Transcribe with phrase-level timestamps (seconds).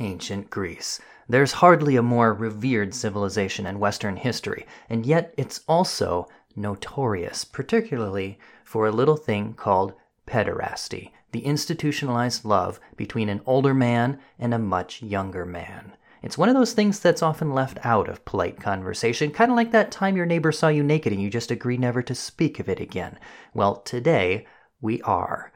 [0.00, 1.00] ancient Greece.
[1.28, 8.38] There's hardly a more revered civilization in Western history, and yet it's also notorious, particularly
[8.64, 9.94] for a little thing called
[10.26, 15.92] pederasty, the institutionalized love between an older man and a much younger man.
[16.22, 19.70] It's one of those things that's often left out of polite conversation, kind of like
[19.72, 22.68] that time your neighbor saw you naked and you just agree never to speak of
[22.68, 23.18] it again.
[23.54, 24.46] Well, today
[24.80, 25.52] we are.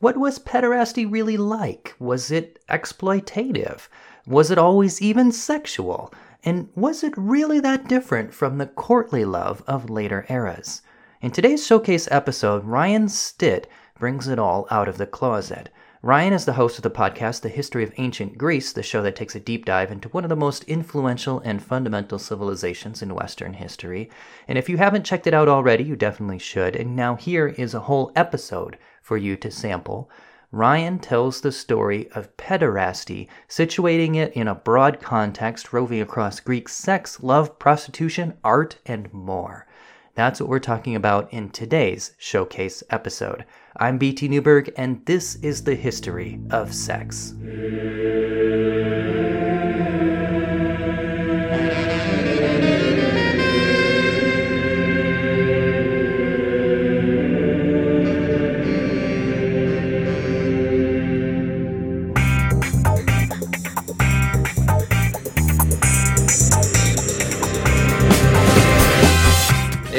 [0.00, 1.94] What was pederasty really like?
[1.98, 3.88] Was it exploitative?
[4.26, 6.10] Was it always even sexual?
[6.42, 10.80] And was it really that different from the courtly love of later eras?
[11.20, 13.66] In today's showcase episode, Ryan Stitt
[13.98, 15.68] brings it all out of the closet.
[16.00, 19.16] Ryan is the host of the podcast, The History of Ancient Greece, the show that
[19.16, 23.52] takes a deep dive into one of the most influential and fundamental civilizations in Western
[23.52, 24.08] history.
[24.48, 26.74] And if you haven't checked it out already, you definitely should.
[26.74, 30.10] And now here is a whole episode for you to sample.
[30.52, 36.68] Ryan tells the story of pederasty, situating it in a broad context, roving across Greek
[36.68, 39.66] sex, love, prostitution, art, and more.
[40.14, 43.44] That's what we're talking about in today's showcase episode.
[43.76, 47.32] I'm BT Newberg, and this is the history of sex.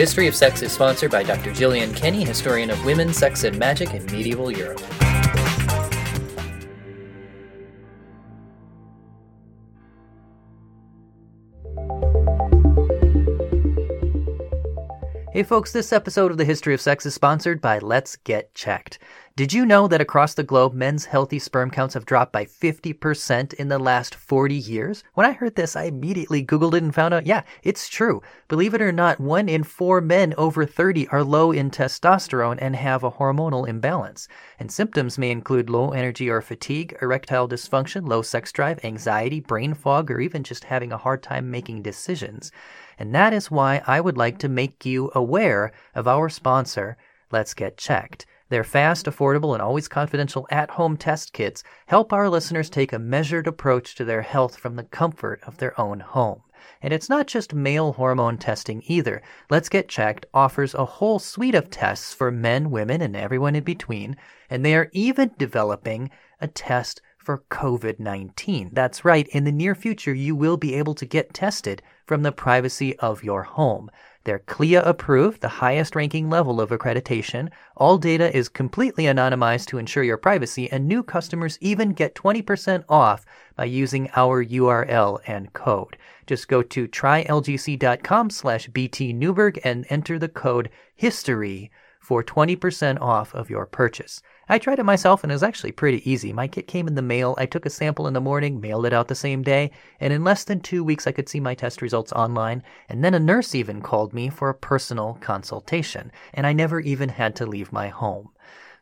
[0.02, 1.52] History of Sex is sponsored by Dr.
[1.52, 4.81] Jillian Kenny, historian of women, sex, and magic in medieval Europe.
[15.31, 18.97] Hey folks, this episode of The History of Sex is sponsored by Let's Get Checked.
[19.37, 23.53] Did you know that across the globe, men's healthy sperm counts have dropped by 50%
[23.53, 25.05] in the last 40 years?
[25.13, 28.21] When I heard this, I immediately Googled it and found out, yeah, it's true.
[28.49, 32.75] Believe it or not, one in four men over 30 are low in testosterone and
[32.75, 34.27] have a hormonal imbalance.
[34.59, 39.73] And symptoms may include low energy or fatigue, erectile dysfunction, low sex drive, anxiety, brain
[39.75, 42.52] fog, or even just having a hard time making decisions.
[42.99, 46.97] And that is why I would like to make you aware of our sponsor,
[47.31, 48.25] Let's Get Checked.
[48.52, 53.00] Their fast, affordable, and always confidential at home test kits help our listeners take a
[53.00, 56.42] measured approach to their health from the comfort of their own home.
[56.82, 59.22] And it's not just male hormone testing either.
[59.50, 63.64] Let's Get Checked offers a whole suite of tests for men, women, and everyone in
[63.64, 64.17] between,
[64.50, 66.10] and they are even developing
[66.42, 68.72] a test for COVID 19.
[68.73, 72.32] That's right, in the near future, you will be able to get tested from the
[72.33, 73.89] privacy of your home.
[74.26, 77.49] They're CLIA approved, the highest ranking level of accreditation.
[77.77, 82.83] All data is completely anonymized to ensure your privacy, and new customers even get 20%
[82.89, 85.95] off by using our URL and code.
[86.27, 91.71] Just go to trylgc.com slash btnewberg and enter the code HISTORY
[92.02, 94.21] for 20% off of your purchase.
[94.52, 96.34] I tried it myself and it was actually pretty easy.
[96.34, 97.36] My kit came in the mail.
[97.38, 100.26] I took a sample in the morning, mailed it out the same day, and in
[100.26, 102.62] less than two weeks I could see my test results online.
[102.89, 107.08] And then a nurse even called me for a personal consultation, and I never even
[107.08, 108.32] had to leave my home.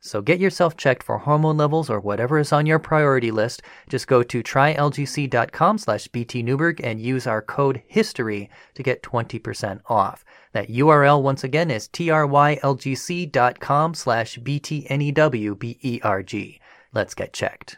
[0.01, 3.61] So get yourself checked for hormone levels or whatever is on your priority list.
[3.89, 10.23] Just go to trylgc.com slash btnewberg and use our code HISTORY to get 20% off.
[10.53, 16.59] That URL once again is trylgc.com slash btnewberg.
[16.91, 17.77] Let's get checked.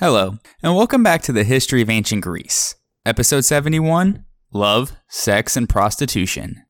[0.00, 2.74] Hello, and welcome back to the History of Ancient Greece,
[3.04, 6.62] Episode 71 Love, Sex, and Prostitution.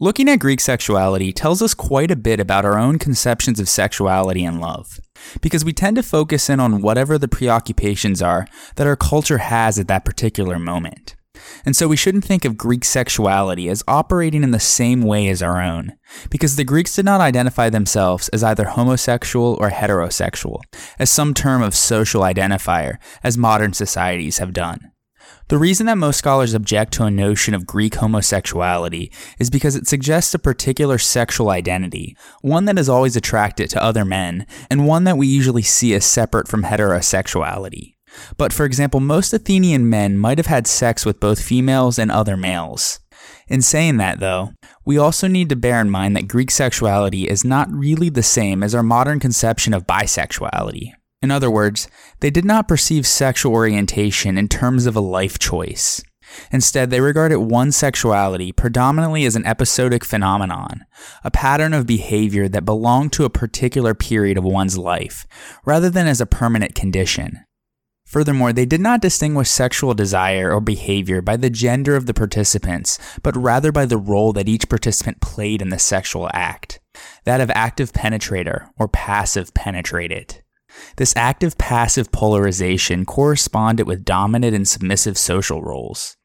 [0.00, 4.46] Looking at Greek sexuality tells us quite a bit about our own conceptions of sexuality
[4.46, 4.98] and love,
[5.42, 8.46] because we tend to focus in on whatever the preoccupations are
[8.76, 11.16] that our culture has at that particular moment.
[11.64, 15.42] And so we shouldn't think of Greek sexuality as operating in the same way as
[15.42, 15.94] our own,
[16.30, 20.60] because the Greeks did not identify themselves as either homosexual or heterosexual,
[20.98, 24.90] as some term of social identifier, as modern societies have done.
[25.48, 29.86] The reason that most scholars object to a notion of Greek homosexuality is because it
[29.86, 35.04] suggests a particular sexual identity, one that is always attracted to other men, and one
[35.04, 37.93] that we usually see as separate from heterosexuality.
[38.36, 42.36] But for example, most Athenian men might have had sex with both females and other
[42.36, 43.00] males.
[43.48, 44.52] In saying that, though,
[44.84, 48.62] we also need to bear in mind that Greek sexuality is not really the same
[48.62, 50.92] as our modern conception of bisexuality.
[51.22, 51.88] In other words,
[52.20, 56.02] they did not perceive sexual orientation in terms of a life choice.
[56.50, 60.84] Instead, they regarded one sexuality predominantly as an episodic phenomenon,
[61.22, 65.26] a pattern of behavior that belonged to a particular period of one's life,
[65.64, 67.44] rather than as a permanent condition.
[68.06, 72.98] Furthermore, they did not distinguish sexual desire or behavior by the gender of the participants,
[73.22, 76.80] but rather by the role that each participant played in the sexual act
[77.24, 80.42] that of active penetrator or passive penetrated.
[80.96, 86.16] This active passive polarization corresponded with dominant and submissive social roles.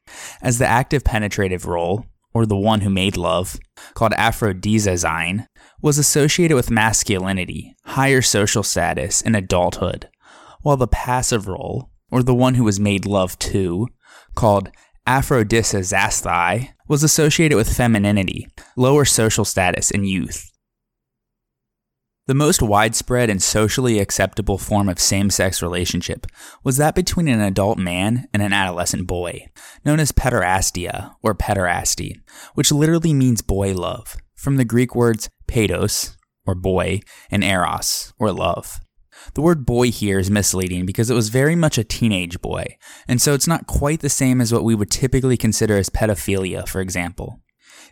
[0.42, 3.58] As the active penetrative role, or the one who made love,
[3.94, 5.46] called aphrodisiazein,
[5.82, 10.08] was associated with masculinity, higher social status, and adulthood,
[10.62, 13.88] while the passive role, or the one who was made love to,
[14.34, 14.70] called
[15.06, 20.50] Aphrodisiazesthai, was associated with femininity, lower social status, and youth.
[22.26, 26.26] The most widespread and socially acceptable form of same sex relationship
[26.62, 29.46] was that between an adult man and an adolescent boy,
[29.84, 32.12] known as pederastia or pederasty,
[32.54, 36.16] which literally means boy love, from the Greek words paidos,
[36.46, 37.00] or boy,
[37.32, 38.78] and eros, or love.
[39.34, 42.76] The word boy here is misleading because it was very much a teenage boy,
[43.06, 46.66] and so it's not quite the same as what we would typically consider as pedophilia,
[46.66, 47.40] for example.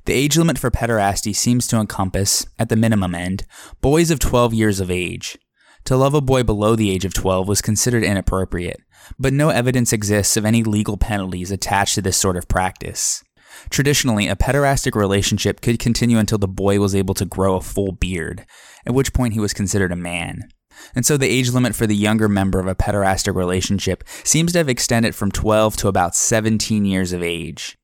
[0.05, 3.45] The age limit for pederasty seems to encompass, at the minimum end,
[3.81, 5.39] boys of 12 years of age.
[5.85, 8.81] To love a boy below the age of 12 was considered inappropriate,
[9.19, 13.23] but no evidence exists of any legal penalties attached to this sort of practice.
[13.71, 17.93] Traditionally, a pederastic relationship could continue until the boy was able to grow a full
[17.93, 18.45] beard,
[18.87, 20.49] at which point he was considered a man
[20.95, 24.59] and so the age limit for the younger member of a pederastic relationship seems to
[24.59, 27.79] have extended from 12 to about 17 years of age.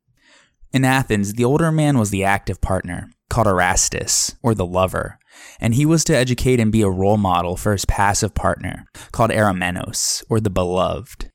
[0.73, 5.19] In Athens, the older man was the active partner, called Erastes, or the lover,
[5.61, 9.31] and he was to educate and be a role model for his passive partner, called
[9.31, 11.31] Eromenos, or the beloved.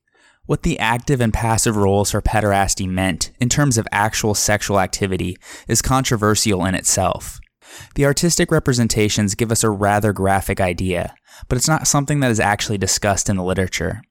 [0.46, 5.38] What the active and passive roles for pederasty meant in terms of actual sexual activity
[5.68, 7.40] is controversial in itself.
[7.95, 11.13] The artistic representations give us a rather graphic idea,
[11.48, 14.01] but it's not something that is actually discussed in the literature.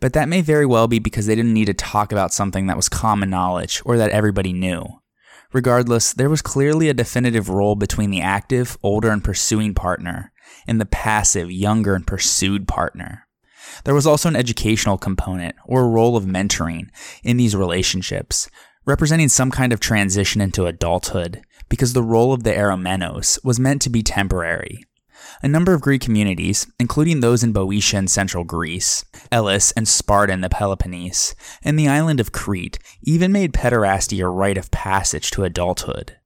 [0.00, 2.76] But that may very well be because they didn't need to talk about something that
[2.76, 4.84] was common knowledge or that everybody knew.
[5.52, 10.32] Regardless, there was clearly a definitive role between the active, older, and pursuing partner
[10.66, 13.26] and the passive, younger, and pursued partner.
[13.84, 16.88] There was also an educational component, or a role of mentoring,
[17.22, 18.50] in these relationships,
[18.84, 23.82] representing some kind of transition into adulthood, because the role of the eromenos was meant
[23.82, 24.84] to be temporary.
[25.42, 30.32] A number of Greek communities, including those in Boeotia and central Greece, Elis and Sparta
[30.32, 35.30] in the Peloponnese, and the island of Crete, even made pederasty a rite of passage
[35.30, 36.16] to adulthood.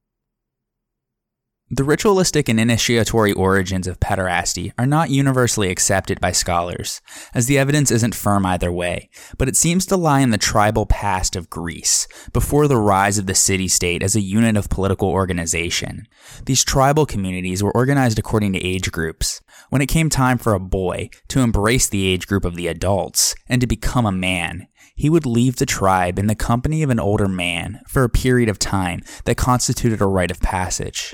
[1.69, 7.01] The ritualistic and initiatory origins of pederasty are not universally accepted by scholars,
[7.33, 10.85] as the evidence isn't firm either way, but it seems to lie in the tribal
[10.85, 15.09] past of Greece, before the rise of the city state as a unit of political
[15.09, 16.07] organization.
[16.45, 19.41] These tribal communities were organized according to age groups.
[19.69, 23.35] When it came time for a boy to embrace the age group of the adults
[23.49, 26.99] and to become a man, he would leave the tribe in the company of an
[26.99, 31.13] older man for a period of time that constituted a rite of passage.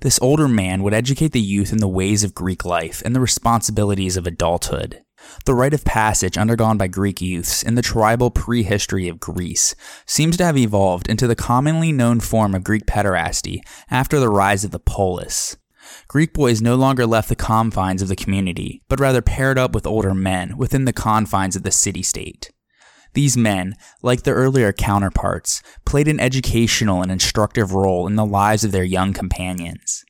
[0.00, 3.20] This older man would educate the youth in the ways of Greek life and the
[3.20, 5.02] responsibilities of adulthood.
[5.44, 9.74] The rite of passage undergone by Greek youths in the tribal prehistory of Greece
[10.06, 14.64] seems to have evolved into the commonly known form of Greek pederasty after the rise
[14.64, 15.56] of the polis.
[16.06, 19.86] Greek boys no longer left the confines of the community, but rather paired up with
[19.86, 22.50] older men within the confines of the city state.
[23.18, 28.62] These men, like their earlier counterparts, played an educational and instructive role in the lives
[28.62, 30.04] of their young companions.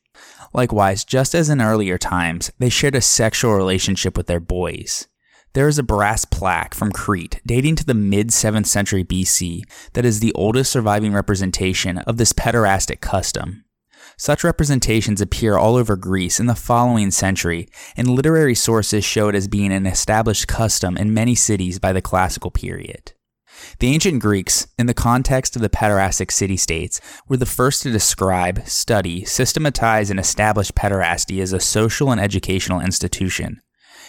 [0.53, 5.07] Likewise, just as in earlier times, they shared a sexual relationship with their boys.
[5.53, 9.63] There is a brass plaque from Crete dating to the mid 7th century BC
[9.93, 13.65] that is the oldest surviving representation of this pederastic custom.
[14.19, 19.35] Such representations appear all over Greece in the following century, and literary sources show it
[19.35, 23.13] as being an established custom in many cities by the classical period.
[23.79, 26.99] The ancient Greeks, in the context of the pederastic city states,
[27.29, 32.81] were the first to describe, study, systematize, and establish pederasty as a social and educational
[32.81, 33.61] institution.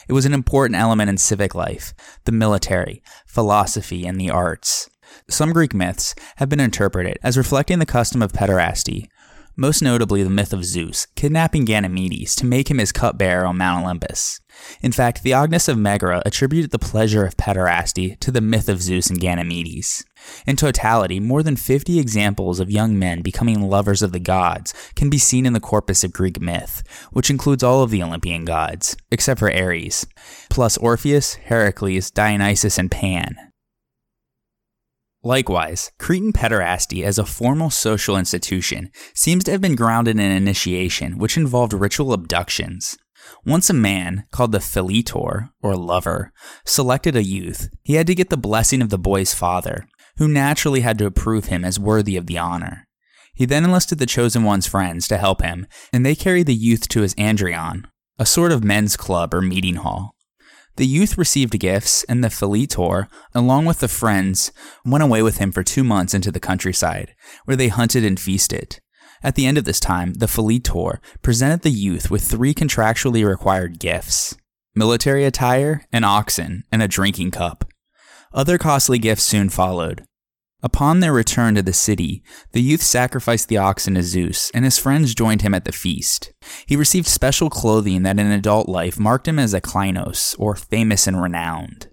[0.08, 4.90] It was an important element in civic life, the military, philosophy, and the arts.
[5.28, 9.06] Some Greek myths have been interpreted as reflecting the custom of pederasty,
[9.56, 13.84] most notably the myth of Zeus kidnapping Ganymedes to make him his cupbearer on Mount
[13.84, 14.40] Olympus.
[14.80, 19.10] In fact, Theognis of Megara attributed the pleasure of pederasty to the myth of Zeus
[19.10, 20.04] and Ganymedes.
[20.46, 25.10] In totality, more than 50 examples of young men becoming lovers of the gods can
[25.10, 28.96] be seen in the corpus of Greek myth, which includes all of the Olympian gods,
[29.10, 30.06] except for Ares,
[30.48, 33.49] plus Orpheus, Heracles, Dionysus, and Pan.
[35.22, 41.18] Likewise, Cretan pederasty as a formal social institution seems to have been grounded in initiation,
[41.18, 42.96] which involved ritual abductions.
[43.44, 46.32] Once a man, called the philetor, or lover,
[46.64, 49.86] selected a youth, he had to get the blessing of the boy's father,
[50.16, 52.86] who naturally had to approve him as worthy of the honor.
[53.34, 56.88] He then enlisted the chosen one's friends to help him, and they carried the youth
[56.88, 57.84] to his andrion,
[58.18, 60.14] a sort of men's club or meeting hall.
[60.76, 64.52] The youth received gifts, and the Philetor, along with the friends,
[64.84, 68.80] went away with him for two months into the countryside, where they hunted and feasted.
[69.22, 73.78] At the end of this time, the Philetor presented the youth with three contractually required
[73.78, 74.36] gifts
[74.74, 77.64] military attire, an oxen, and a drinking cup.
[78.32, 80.04] Other costly gifts soon followed.
[80.62, 84.78] Upon their return to the city, the youth sacrificed the oxen to Zeus, and his
[84.78, 86.32] friends joined him at the feast.
[86.66, 91.06] He received special clothing that in adult life marked him as a kleinos, or famous
[91.06, 91.88] and renowned.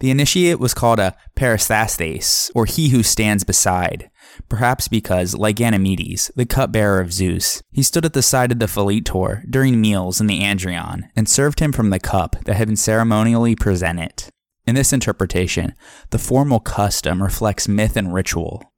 [0.00, 4.10] The initiate was called a peristhates, or he who stands beside,
[4.48, 8.66] perhaps because, like Ganymedes, the cupbearer of Zeus, he stood at the side of the
[8.66, 12.76] Philetor during meals in the Andrion and served him from the cup that had been
[12.76, 14.24] ceremonially presented.
[14.66, 15.74] In this interpretation,
[16.10, 18.69] the formal custom reflects myth and ritual.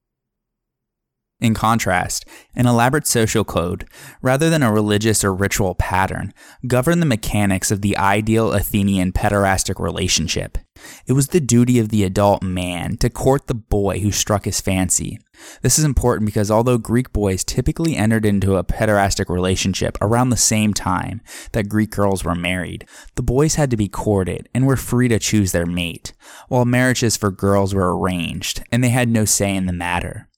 [1.42, 3.84] In contrast, an elaborate social code,
[4.22, 6.32] rather than a religious or ritual pattern,
[6.68, 10.56] governed the mechanics of the ideal Athenian pederastic relationship.
[11.04, 14.60] It was the duty of the adult man to court the boy who struck his
[14.60, 15.18] fancy.
[15.62, 20.36] This is important because although Greek boys typically entered into a pederastic relationship around the
[20.36, 24.76] same time that Greek girls were married, the boys had to be courted and were
[24.76, 26.12] free to choose their mate,
[26.46, 30.28] while marriages for girls were arranged and they had no say in the matter.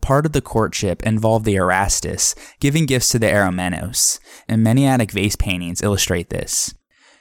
[0.00, 4.18] Part of the courtship involved the Erastes giving gifts to the Eromenos,
[4.48, 6.74] and many Attic vase paintings illustrate this.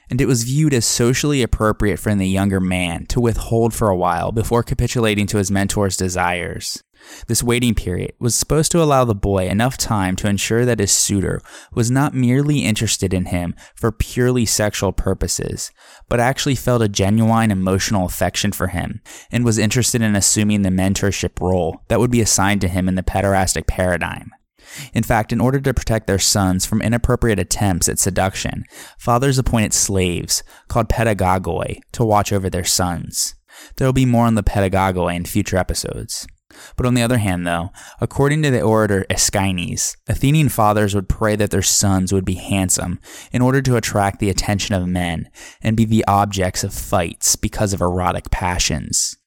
[0.09, 3.95] And it was viewed as socially appropriate for the younger man to withhold for a
[3.95, 6.83] while before capitulating to his mentor's desires.
[7.27, 10.91] This waiting period was supposed to allow the boy enough time to ensure that his
[10.91, 11.41] suitor
[11.73, 15.71] was not merely interested in him for purely sexual purposes,
[16.07, 19.01] but actually felt a genuine emotional affection for him
[19.31, 22.95] and was interested in assuming the mentorship role that would be assigned to him in
[22.95, 24.31] the pederastic paradigm.
[24.93, 28.65] In fact, in order to protect their sons from inappropriate attempts at seduction,
[28.97, 33.35] fathers appointed slaves, called pedagogoi, to watch over their sons.
[33.75, 36.27] There will be more on the pedagogoi in future episodes.
[36.75, 41.35] But on the other hand, though, according to the orator Aeschines, Athenian fathers would pray
[41.35, 42.99] that their sons would be handsome
[43.31, 45.29] in order to attract the attention of men
[45.61, 49.18] and be the objects of fights because of erotic passions.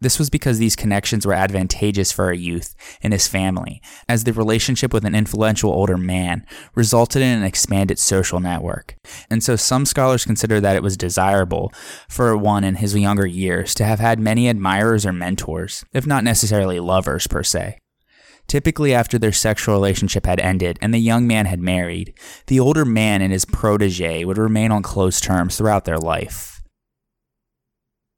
[0.00, 4.32] This was because these connections were advantageous for a youth and his family, as the
[4.32, 8.94] relationship with an influential older man resulted in an expanded social network.
[9.28, 11.72] And so some scholars consider that it was desirable
[12.08, 16.24] for one in his younger years to have had many admirers or mentors, if not
[16.24, 17.78] necessarily lovers per se.
[18.46, 22.12] Typically, after their sexual relationship had ended and the young man had married,
[22.48, 26.59] the older man and his protege would remain on close terms throughout their life.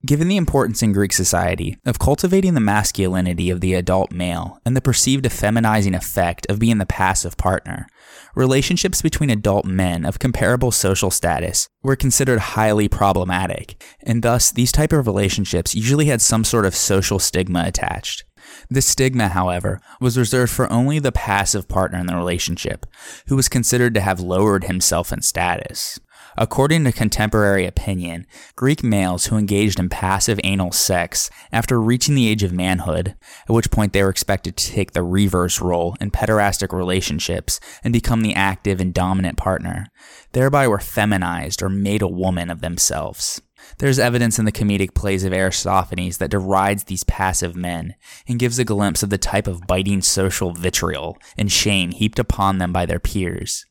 [0.05, 4.77] Given the importance in Greek society of cultivating the masculinity of the adult male and
[4.77, 7.87] the perceived effeminizing effect of being the passive partner,
[8.35, 14.73] relationships between adult men of comparable social status were considered highly problematic, and thus these
[14.73, 18.25] type of relationships usually had some sort of social stigma attached.
[18.69, 22.87] This stigma, however, was reserved for only the passive partner in the relationship,
[23.29, 26.01] who was considered to have lowered himself in status.
[26.37, 32.29] According to contemporary opinion, Greek males who engaged in passive anal sex after reaching the
[32.29, 33.15] age of manhood,
[33.49, 37.93] at which point they were expected to take the reverse role in pederastic relationships and
[37.93, 39.87] become the active and dominant partner,
[40.33, 43.43] thereby were feminized or made a woman of themselves.
[43.79, 47.95] There's evidence in the comedic plays of Aristophanes that derides these passive men
[48.27, 52.59] and gives a glimpse of the type of biting social vitriol and shame heaped upon
[52.59, 53.65] them by their peers.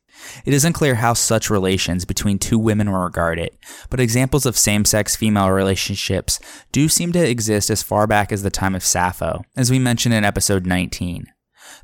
[0.45, 3.57] It isn't clear how such relations between two women were regarded,
[3.89, 6.39] but examples of same sex female relationships
[6.71, 10.13] do seem to exist as far back as the time of Sappho, as we mentioned
[10.13, 11.25] in episode 19,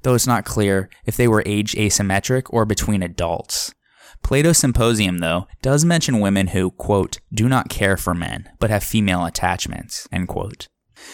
[0.04, 3.74] though it's not clear if they were age asymmetric or between adults.
[4.24, 8.84] Plato's Symposium, though, does mention women who, quote, do not care for men, but have
[8.84, 10.68] female attachments, end quote.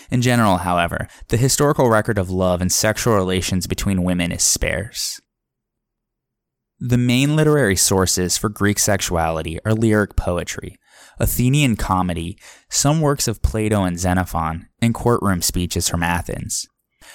[0.10, 5.20] In general, however, the historical record of love and sexual relations between women is sparse.
[6.86, 10.76] The main literary sources for Greek sexuality are lyric poetry,
[11.18, 12.38] Athenian comedy,
[12.70, 16.68] some works of Plato and Xenophon, and courtroom speeches from Athens.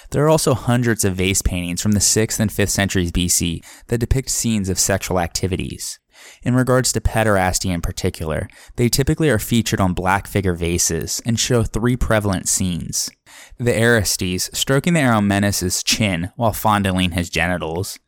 [0.09, 3.99] There are also hundreds of vase paintings from the 6th and 5th centuries BC that
[3.99, 5.99] depict scenes of sexual activities.
[6.41, 11.39] In regards to pederasty in particular, they typically are featured on black figure vases and
[11.39, 13.11] show three prevalent scenes.
[13.59, 17.99] The Erastes stroking the Eromenos' chin while fondling his genitals,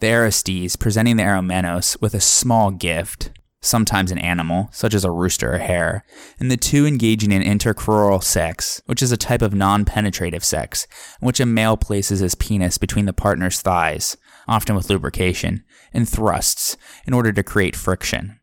[0.00, 5.10] the Erastes presenting the Eromenos with a small gift, sometimes an animal, such as a
[5.10, 6.04] rooster or hare,
[6.38, 10.86] and the two engaging in intercrural sex, which is a type of non penetrative sex,
[11.20, 14.16] in which a male places his penis between the partner's thighs,
[14.48, 16.76] often with lubrication, and thrusts
[17.06, 18.38] in order to create friction.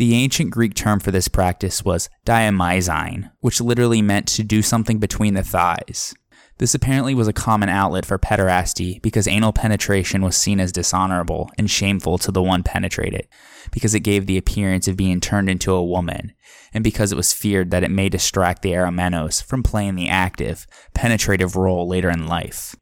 [0.00, 4.98] The ancient Greek term for this practice was diamerizein, which literally meant to do something
[4.98, 6.14] between the thighs.
[6.60, 11.48] This apparently was a common outlet for pederasty because anal penetration was seen as dishonorable
[11.56, 13.26] and shameful to the one penetrated,
[13.72, 16.34] because it gave the appearance of being turned into a woman,
[16.74, 20.66] and because it was feared that it may distract the eromenos from playing the active,
[20.92, 22.76] penetrative role later in life.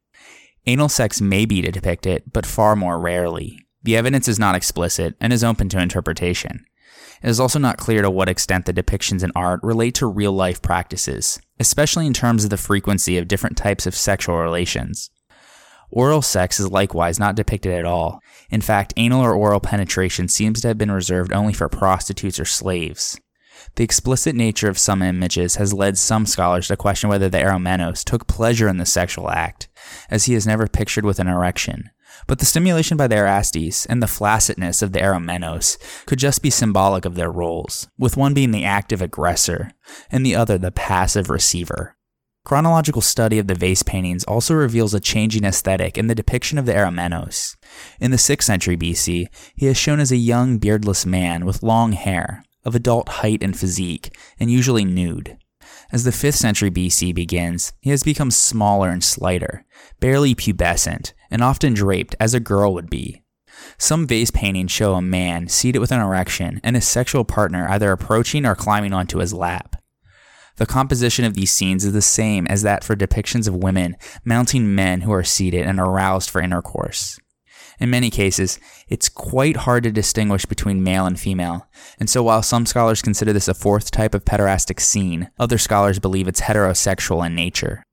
[0.66, 3.60] Anal sex may be depicted, but far more rarely.
[3.84, 6.64] The evidence is not explicit and is open to interpretation.
[7.22, 10.32] It is also not clear to what extent the depictions in art relate to real
[10.32, 15.10] life practices, especially in terms of the frequency of different types of sexual relations.
[15.90, 18.20] Oral sex is likewise not depicted at all.
[18.50, 22.44] In fact, anal or oral penetration seems to have been reserved only for prostitutes or
[22.44, 23.18] slaves.
[23.74, 28.04] The explicit nature of some images has led some scholars to question whether the Eromenos
[28.04, 29.68] took pleasure in the sexual act,
[30.10, 31.90] as he is never pictured with an erection.
[32.28, 36.50] But the stimulation by the Erastes and the flaccidness of the Eromenos could just be
[36.50, 39.72] symbolic of their roles, with one being the active aggressor
[40.10, 41.96] and the other the passive receiver.
[42.44, 46.66] Chronological study of the vase paintings also reveals a changing aesthetic in the depiction of
[46.66, 47.56] the Eromenos.
[47.98, 51.92] In the 6th century BC, he is shown as a young beardless man with long
[51.92, 55.38] hair, of adult height and physique, and usually nude.
[55.92, 59.64] As the 5th century BC begins, he has become smaller and slighter,
[60.00, 63.22] barely pubescent, and often draped as a girl would be.
[63.76, 67.92] Some vase paintings show a man seated with an erection and his sexual partner either
[67.92, 69.76] approaching or climbing onto his lap.
[70.56, 74.74] The composition of these scenes is the same as that for depictions of women mounting
[74.74, 77.18] men who are seated and aroused for intercourse.
[77.80, 81.68] In many cases, it's quite hard to distinguish between male and female,
[82.00, 86.00] and so while some scholars consider this a fourth type of pederastic scene, other scholars
[86.00, 87.84] believe it's heterosexual in nature.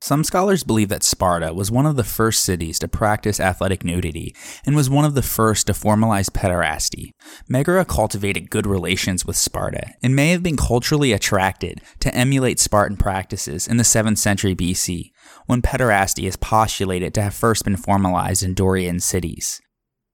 [0.00, 4.34] Some scholars believe that Sparta was one of the first cities to practice athletic nudity
[4.64, 7.10] and was one of the first to formalize pederasty.
[7.48, 12.96] Megara cultivated good relations with Sparta and may have been culturally attracted to emulate Spartan
[12.96, 15.10] practices in the 7th century BC,
[15.46, 19.60] when pederasty is postulated to have first been formalized in Dorian cities.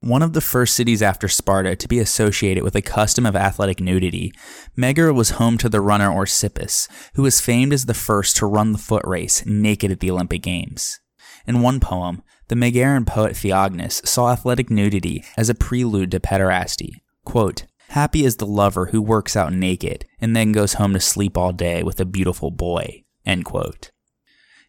[0.05, 3.81] One of the first cities after Sparta to be associated with a custom of athletic
[3.81, 4.35] nudity,
[4.77, 8.73] Megara was home to the runner Orsippus, who was famed as the first to run
[8.73, 11.01] the foot race naked at the Olympic Games.
[11.47, 17.01] In one poem, the Megaran poet Theognis saw athletic nudity as a prelude to pederasty.
[17.25, 21.38] Quote, Happy is the lover who works out naked and then goes home to sleep
[21.38, 23.05] all day with a beautiful boy.
[23.25, 23.90] End quote.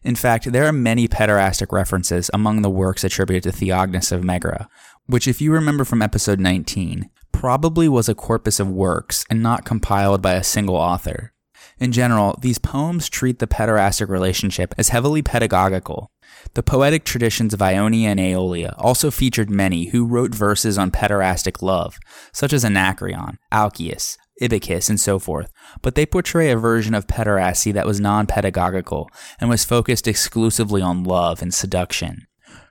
[0.02, 4.68] In fact, there are many pederastic references among the works attributed to Theognis of Megara,
[5.06, 9.64] which, if you remember from episode 19, probably was a corpus of works and not
[9.64, 11.32] compiled by a single author.
[11.78, 16.10] In general, these poems treat the pederastic relationship as heavily pedagogical.
[16.54, 21.60] The poetic traditions of Ionia and Aeolia also featured many who wrote verses on pederastic
[21.60, 21.98] love,
[22.32, 25.50] such as Anacreon, Alcaeus, Ibycus, and so forth,
[25.82, 29.08] but they portray a version of pederasty that was non pedagogical
[29.40, 32.26] and was focused exclusively on love and seduction.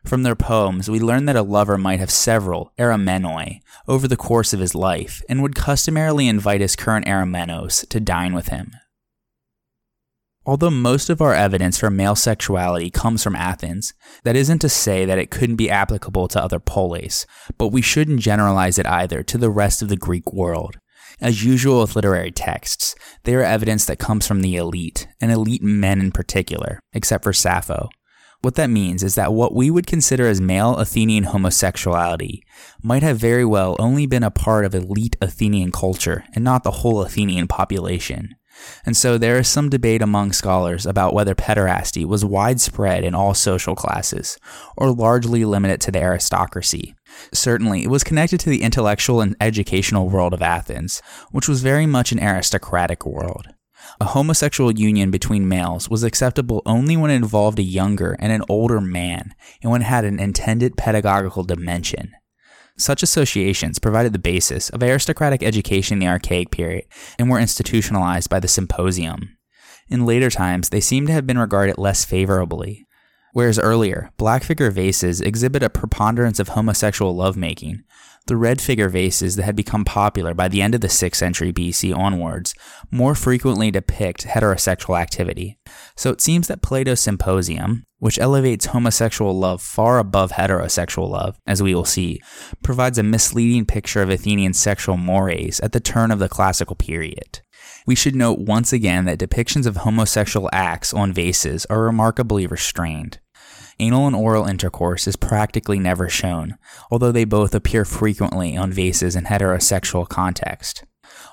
[0.06, 4.54] From their poems, we learn that a lover might have several eromenoi over the course
[4.54, 8.72] of his life and would customarily invite his current eromenos to dine with him.
[10.46, 15.04] Although most of our evidence for male sexuality comes from Athens, that isn't to say
[15.06, 17.26] that it couldn't be applicable to other polis,
[17.58, 20.78] but we shouldn't generalize it either to the rest of the Greek world.
[21.20, 25.63] As usual with literary texts, they are evidence that comes from the elite, and elite
[25.63, 27.89] men in particular, except for Sappho,
[28.45, 32.43] What that means is that what we would consider as male Athenian homosexuality
[32.84, 36.69] might have very well only been a part of elite Athenian culture and not the
[36.69, 38.36] whole Athenian population.
[38.86, 43.34] And so there is some debate among scholars about whether pederasty was widespread in all
[43.34, 44.38] social classes,
[44.77, 46.93] or largely limited to the aristocracy.
[47.34, 51.88] Certainly, it was connected to the intellectual and educational world of Athens, which was very
[51.88, 53.55] much an aristocratic world.
[54.01, 58.43] A homosexual union between males was acceptable only when it involved a younger and an
[58.49, 62.12] older man, and when it had an intended pedagogical dimension.
[62.77, 66.86] Such associations provided the basis of aristocratic education in the Archaic period
[67.17, 69.38] and were institutionalized by the symposium.
[69.88, 72.86] In later times, they seem to have been regarded less favorably.
[73.31, 77.84] Whereas earlier, black figure vases exhibit a preponderance of homosexual lovemaking,
[78.27, 81.53] the red figure vases that had become popular by the end of the 6th century
[81.53, 82.55] BC onwards
[82.91, 85.57] more frequently depict heterosexual activity.
[85.95, 91.61] So it seems that Plato's Symposium, which elevates homosexual love far above heterosexual love, as
[91.61, 92.19] we will see,
[92.63, 97.41] provides a misleading picture of Athenian sexual mores at the turn of the classical period.
[97.85, 103.19] We should note once again that depictions of homosexual acts on vases are remarkably restrained.
[103.79, 106.57] Anal and oral intercourse is practically never shown,
[106.89, 110.85] although they both appear frequently on vases in heterosexual context.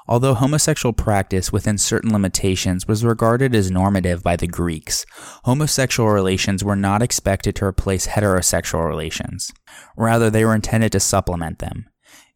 [0.09, 5.07] Although homosexual practice within certain limitations was regarded as normative by the Greeks,
[5.45, 9.53] homosexual relations were not expected to replace heterosexual relations.
[9.97, 11.87] Rather, they were intended to supplement them.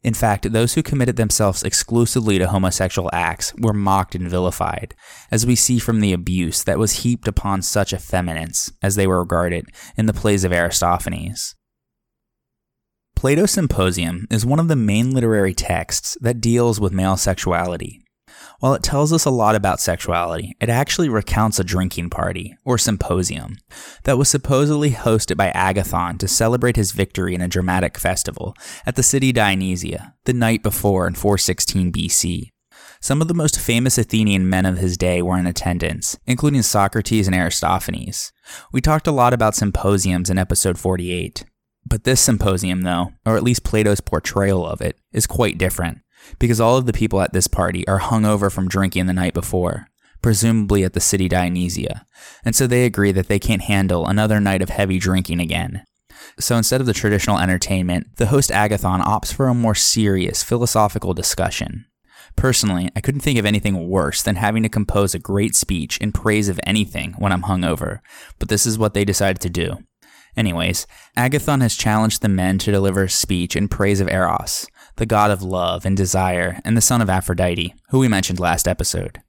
[0.07, 4.95] In fact, those who committed themselves exclusively to homosexual acts were mocked and vilified,
[5.31, 9.19] as we see from the abuse that was heaped upon such effeminates, as they were
[9.19, 9.65] regarded,
[9.97, 11.55] in the plays of Aristophanes.
[13.17, 18.06] Plato's Symposium is one of the main literary texts that deals with male sexuality.
[18.59, 22.77] While it tells us a lot about sexuality, it actually recounts a drinking party, or
[22.77, 23.57] symposium,
[24.03, 28.55] that was supposedly hosted by Agathon to celebrate his victory in a dramatic festival
[28.85, 32.49] at the city Dionysia the night before in 416 BC.
[32.99, 37.27] Some of the most famous Athenian men of his day were in attendance, including Socrates
[37.27, 38.31] and Aristophanes.
[38.71, 41.45] We talked a lot about symposiums in episode 48.
[41.85, 45.99] But this symposium, though, or at least Plato's portrayal of it, is quite different
[46.39, 49.87] because all of the people at this party are hungover from drinking the night before,
[50.21, 52.05] presumably at the city Dionysia,
[52.43, 55.83] and so they agree that they can't handle another night of heavy drinking again.
[56.39, 61.13] So instead of the traditional entertainment, the host Agathon opts for a more serious philosophical
[61.13, 61.85] discussion.
[62.35, 66.11] Personally, I couldn't think of anything worse than having to compose a great speech in
[66.11, 67.99] praise of anything when I'm hungover,
[68.37, 69.77] but this is what they decided to do.
[70.35, 70.85] Anyways,
[71.17, 75.31] Agathon has challenged the men to deliver a speech in praise of Eros, the god
[75.31, 79.21] of love and desire, and the son of Aphrodite, who we mentioned last episode.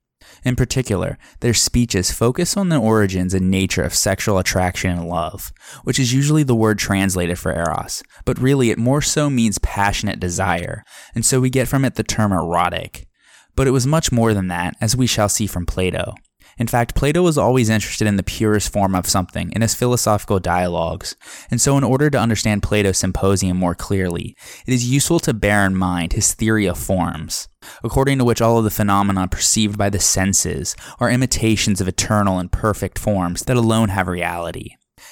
[0.44, 5.52] In particular, their speeches focus on the origins and nature of sexual attraction and love,
[5.84, 10.20] which is usually the word translated for eros, but really it more so means passionate
[10.20, 13.06] desire, and so we get from it the term erotic.
[13.54, 16.14] But it was much more than that, as we shall see from Plato.
[16.58, 20.40] In fact, Plato was always interested in the purest form of something in his philosophical
[20.40, 21.14] dialogues,
[21.50, 25.64] and so in order to understand Plato's symposium more clearly, it is useful to bear
[25.64, 27.48] in mind his theory of forms,
[27.84, 32.40] according to which all of the phenomena perceived by the senses are imitations of eternal
[32.40, 34.70] and perfect forms that alone have reality,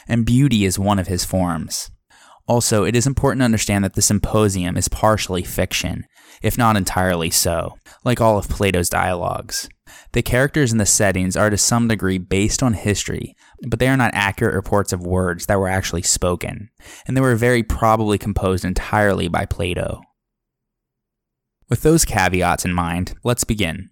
[0.09, 1.93] and beauty is one of his forms.
[2.49, 6.07] Also, it is important to understand that the symposium is partially fiction,
[6.43, 9.69] if not entirely so, like all of Plato's dialogues.
[10.13, 13.97] The characters and the settings are to some degree based on history, but they are
[13.97, 16.71] not accurate reports of words that were actually spoken,
[17.07, 20.03] and they were very probably composed entirely by Plato.
[21.69, 23.91] With those caveats in mind, let's begin.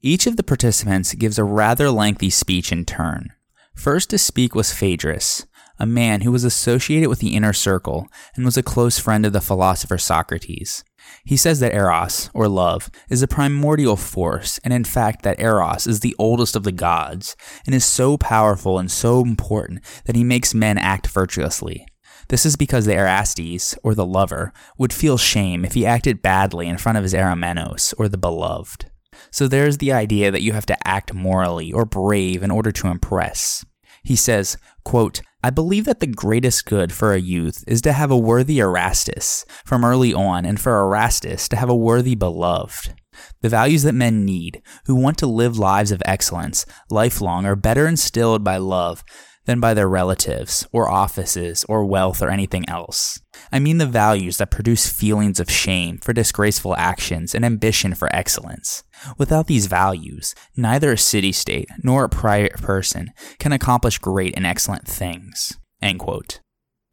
[0.00, 3.30] Each of the participants gives a rather lengthy speech in turn.
[3.74, 5.46] First to speak was Phaedrus,
[5.78, 9.32] a man who was associated with the inner circle and was a close friend of
[9.32, 10.84] the philosopher Socrates.
[11.24, 15.86] He says that Eros, or love, is a primordial force, and in fact that Eros
[15.86, 20.24] is the oldest of the gods, and is so powerful and so important that he
[20.24, 21.86] makes men act virtuously.
[22.28, 26.68] This is because the Erastes, or the lover, would feel shame if he acted badly
[26.68, 28.90] in front of his Eromenos, or the beloved.
[29.32, 32.88] So there's the idea that you have to act morally or brave in order to
[32.88, 33.64] impress.
[34.02, 38.10] He says, quote, I believe that the greatest good for a youth is to have
[38.10, 42.94] a worthy Erastes from early on, and for Erastes to have a worthy beloved.
[43.40, 47.86] The values that men need, who want to live lives of excellence, lifelong, are better
[47.86, 49.02] instilled by love
[49.46, 53.18] than by their relatives, or offices, or wealth, or anything else.
[53.50, 58.14] I mean the values that produce feelings of shame for disgraceful actions and ambition for
[58.14, 58.84] excellence.
[59.18, 64.46] Without these values, neither a city state nor a private person can accomplish great and
[64.46, 65.56] excellent things.
[65.82, 66.40] End quote.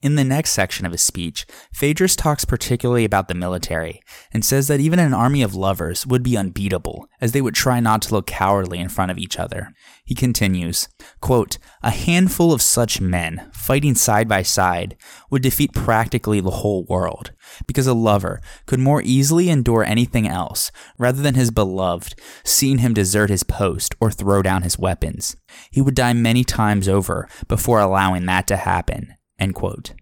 [0.08, 4.70] In the next section of his speech, Phaedrus talks particularly about the military and says
[4.70, 8.14] that even an army of lovers would be unbeatable, as they would try not to
[8.14, 9.74] look cowardly in front of each other.
[10.06, 10.88] He continues,
[11.20, 14.96] quote, A handful of such men, fighting side by side,
[15.30, 17.34] would defeat practically the whole world,
[17.68, 22.16] because a lover could more easily endure anything else rather than his beloved,
[22.46, 25.36] seeing him desert his post or throw down his weapons.
[25.70, 29.94] He would die many times over before allowing that to happen End quote.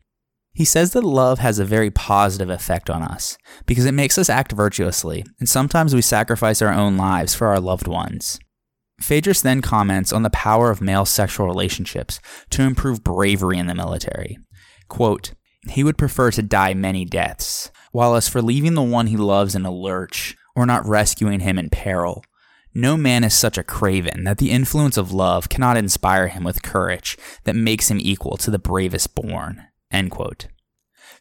[0.53, 4.29] He says that love has a very positive effect on us because it makes us
[4.29, 8.39] act virtuously, and sometimes we sacrifice our own lives for our loved ones.
[9.01, 12.21] Phaedrus then comments on the power of male sexual relationships
[12.51, 14.37] to improve bravery in the military.
[14.87, 15.33] Quote,
[15.69, 19.55] he would prefer to die many deaths, while as for leaving the one he loves
[19.55, 22.23] in a lurch or not rescuing him in peril,
[22.75, 26.61] no man is such a craven that the influence of love cannot inspire him with
[26.61, 29.67] courage that makes him equal to the bravest born.
[29.91, 30.47] End quote.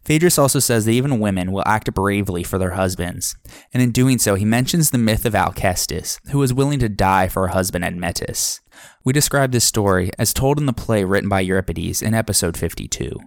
[0.04, 3.36] Phaedrus also says that even women will act bravely for their husbands,
[3.72, 7.28] and in doing so, he mentions the myth of Alcestis, who was willing to die
[7.28, 8.60] for her husband Admetus.
[9.02, 13.18] We describe this story as told in the play written by Euripides in episode 52.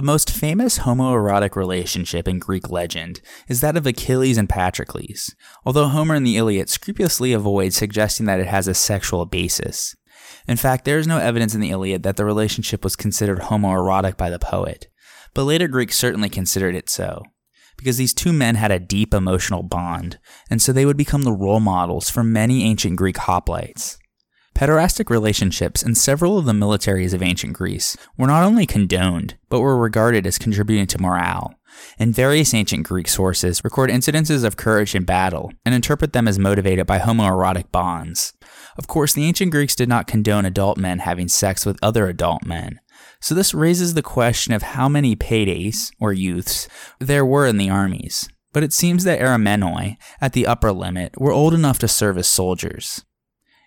[0.00, 5.88] The most famous homoerotic relationship in Greek legend is that of Achilles and Patroclus, although
[5.88, 9.94] Homer in the Iliad scrupulously avoids suggesting that it has a sexual basis.
[10.48, 14.16] In fact, there is no evidence in the Iliad that the relationship was considered homoerotic
[14.16, 14.88] by the poet,
[15.34, 17.22] but later Greeks certainly considered it so,
[17.76, 21.30] because these two men had a deep emotional bond, and so they would become the
[21.30, 23.98] role models for many ancient Greek hoplites.
[24.60, 29.60] Pederastic relationships in several of the militaries of ancient Greece were not only condoned, but
[29.60, 31.54] were regarded as contributing to morale.
[31.98, 36.38] And various ancient Greek sources record incidences of courage in battle and interpret them as
[36.38, 38.34] motivated by homoerotic bonds.
[38.76, 42.44] Of course, the ancient Greeks did not condone adult men having sex with other adult
[42.44, 42.80] men.
[43.18, 46.68] So this raises the question of how many paides, or youths,
[46.98, 48.28] there were in the armies.
[48.52, 52.26] But it seems that Eromenoi, at the upper limit, were old enough to serve as
[52.28, 53.06] soldiers.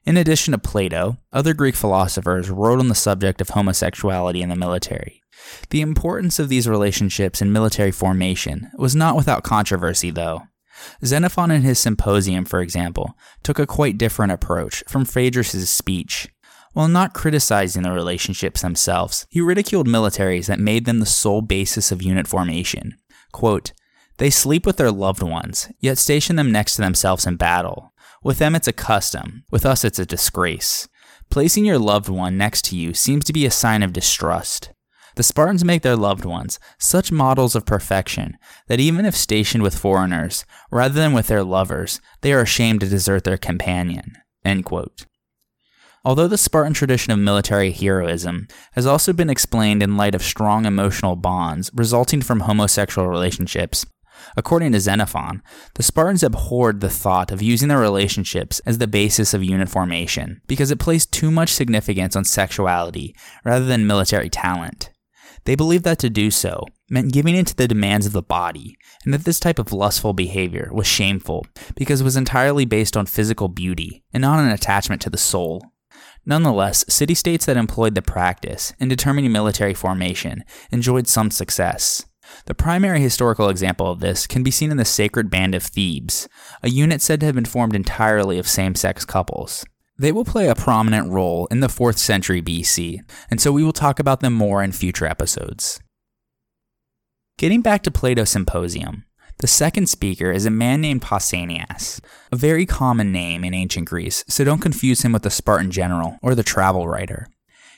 [0.06, 4.56] In addition to Plato, other Greek philosophers wrote on the subject of homosexuality in the
[4.56, 5.22] military.
[5.70, 10.44] The importance of these relationships in military formation was not without controversy, though.
[11.06, 16.28] Xenophon in his Symposium, for example, took a quite different approach from Phaedrus' speech.
[16.74, 21.92] While not criticizing the relationships themselves, he ridiculed militaries that made them the sole basis
[21.92, 22.98] of unit formation.
[23.32, 23.72] Quote,
[24.18, 27.92] they sleep with their loved ones, yet station them next to themselves in battle.
[28.24, 29.44] With them, it's a custom.
[29.52, 30.88] With us, it's a disgrace.
[31.30, 34.72] Placing your loved one next to you seems to be a sign of distrust.
[35.16, 39.78] The Spartans make their loved ones such models of perfection that even if stationed with
[39.78, 44.14] foreigners, rather than with their lovers, they are ashamed to desert their companion.
[46.06, 50.66] Although the Spartan tradition of military heroism has also been explained in light of strong
[50.66, 53.86] emotional bonds resulting from homosexual relationships,
[54.38, 55.42] According to Xenophon,
[55.76, 60.42] the Spartans abhorred the thought of using their relationships as the basis of unit formation
[60.48, 64.90] because it placed too much significance on sexuality rather than military talent.
[65.46, 68.78] They believed that to do so meant giving in to the demands of the body,
[69.04, 73.06] and that this type of lustful behavior was shameful because it was entirely based on
[73.06, 75.66] physical beauty and not an attachment to the soul.
[76.26, 82.06] Nonetheless, city states that employed the practice in determining military formation enjoyed some success.
[82.46, 86.28] The primary historical example of this can be seen in the Sacred Band of Thebes,
[86.62, 89.65] a unit said to have been formed entirely of same sex couples.
[89.98, 93.74] They will play a prominent role in the 4th century BC, and so we will
[93.74, 95.80] talk about them more in future episodes.
[97.38, 99.06] Getting back to Plato's Symposium,
[99.39, 102.00] the second speaker is a man named Pausanias,
[102.32, 106.17] a very common name in ancient Greece, so don't confuse him with the Spartan general
[106.22, 107.28] or the travel writer.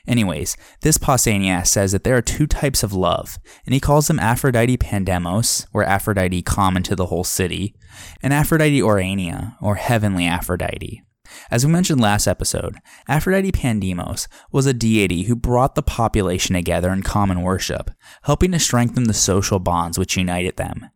[0.07, 4.19] Anyways, this Pausanias says that there are two types of love, and he calls them
[4.19, 7.75] Aphrodite Pandemos, or Aphrodite common to the whole city,
[8.21, 11.01] and Aphrodite Ourania, or heavenly Aphrodite.
[11.49, 16.91] As we mentioned last episode, Aphrodite Pandemos was a deity who brought the population together
[16.91, 17.89] in common worship,
[18.23, 20.89] helping to strengthen the social bonds which united them.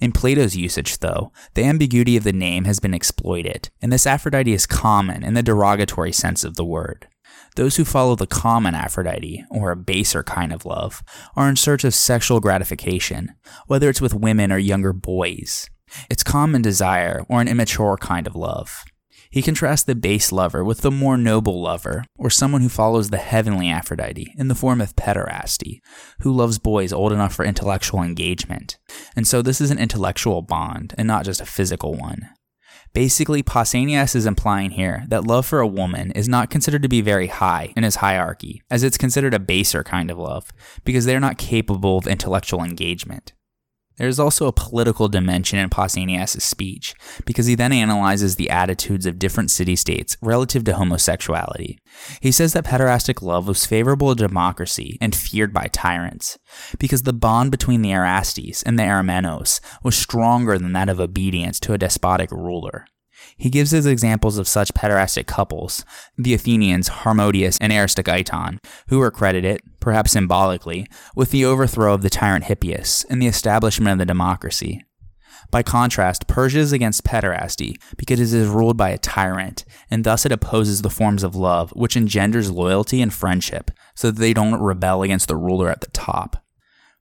[0.00, 4.52] In Plato's usage, though, the ambiguity of the name has been exploited, and this Aphrodite
[4.52, 7.08] is common in the derogatory sense of the word.
[7.56, 11.02] Those who follow the common Aphrodite, or a baser kind of love,
[11.34, 13.34] are in search of sexual gratification,
[13.66, 15.70] whether it's with women or younger boys.
[16.10, 18.84] It's common desire, or an immature kind of love.
[19.30, 23.16] He contrasts the base lover with the more noble lover, or someone who follows the
[23.16, 25.80] heavenly Aphrodite in the form of pederasty,
[26.20, 28.76] who loves boys old enough for intellectual engagement.
[29.16, 32.28] And so this is an intellectual bond, and not just a physical one.
[32.96, 37.02] Basically, Pausanias is implying here that love for a woman is not considered to be
[37.02, 40.50] very high in his hierarchy, as it's considered a baser kind of love,
[40.82, 43.34] because they're not capable of intellectual engagement.
[43.98, 49.06] There is also a political dimension in Pausanias' speech, because he then analyzes the attitudes
[49.06, 51.78] of different city states relative to homosexuality.
[52.20, 56.38] He says that pederastic love was favorable to democracy and feared by tyrants,
[56.78, 61.58] because the bond between the Erastes and the Eromenos was stronger than that of obedience
[61.60, 62.86] to a despotic ruler.
[63.36, 65.84] He gives us examples of such pederastic couples,
[66.16, 72.10] the Athenians Harmodius and Aristogeiton, who were credited, perhaps symbolically, with the overthrow of the
[72.10, 74.82] tyrant Hippias and the establishment of the democracy.
[75.50, 80.26] By contrast, Persia is against pederasty because it is ruled by a tyrant, and thus
[80.26, 84.60] it opposes the forms of love which engenders loyalty and friendship, so that they don't
[84.60, 86.42] rebel against the ruler at the top.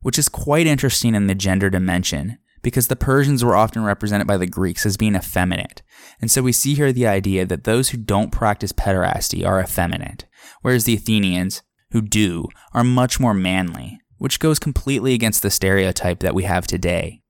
[0.02, 4.38] Which is quite interesting in the gender dimension, because the Persians were often represented by
[4.38, 5.84] the Greeks as being effeminate,
[6.20, 10.26] and so we see here the idea that those who don't practice pederasty are effeminate,
[10.64, 16.22] whereas the Athenians, who do, are much more manly, which goes completely against the stereotype
[16.22, 17.22] that we have today.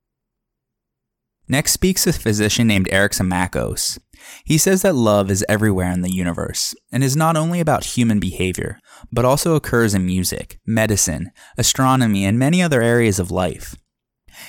[1.49, 3.99] Next speaks a physician named Eryximachos.
[4.45, 8.21] He says that love is everywhere in the universe, and is not only about human
[8.21, 8.79] behavior,
[9.11, 13.75] but also occurs in music, medicine, astronomy, and many other areas of life.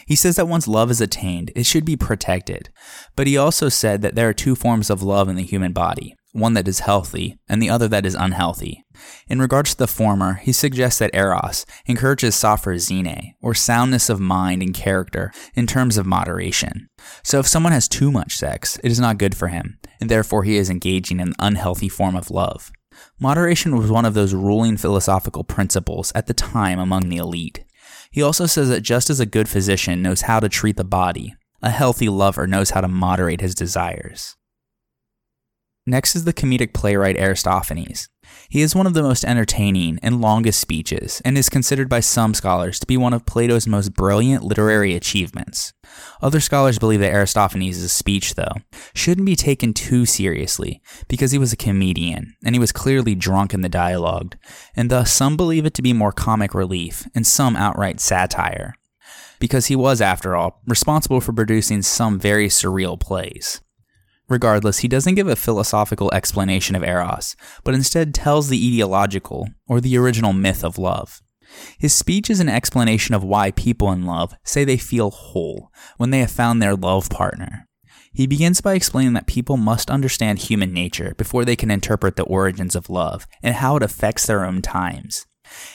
[0.07, 2.71] He says that once love is attained, it should be protected.
[3.17, 6.15] But he also said that there are two forms of love in the human body
[6.37, 8.85] one that is healthy and the other that is unhealthy.
[9.27, 14.63] In regards to the former, he suggests that Eros encourages sophrosyne, or soundness of mind
[14.63, 16.89] and character, in terms of moderation.
[17.25, 20.45] So if someone has too much sex, it is not good for him, and therefore
[20.45, 22.71] he is engaging in an unhealthy form of love.
[23.19, 27.65] Moderation was one of those ruling philosophical principles at the time among the elite.
[28.17, 31.35] He also says that just as a good physician knows how to treat the body,
[31.61, 34.37] a healthy lover knows how to moderate his desires.
[35.87, 38.09] Next is the comedic playwright Aristophanes.
[38.49, 42.35] He is one of the most entertaining and longest speeches, and is considered by some
[42.35, 45.73] scholars to be one of Plato's most brilliant literary achievements.
[46.23, 48.55] Other scholars believe that Aristophanes' speech, though,
[48.95, 53.53] shouldn't be taken too seriously, because he was a comedian, and he was clearly drunk
[53.53, 54.37] in the dialogue,
[54.75, 58.75] and thus some believe it to be more comic relief, and some outright satire.
[59.39, 63.61] Because he was, after all, responsible for producing some very surreal plays.
[64.29, 69.81] Regardless, he doesn't give a philosophical explanation of Eros, but instead tells the etiological, or
[69.81, 71.23] the original myth of love.
[71.79, 76.11] His speech is an explanation of why people in love say they feel whole when
[76.11, 77.69] they have found their love partner.
[78.13, 82.25] He begins by explaining that people must understand human nature before they can interpret the
[82.25, 85.27] origins of love and how it affects their own times.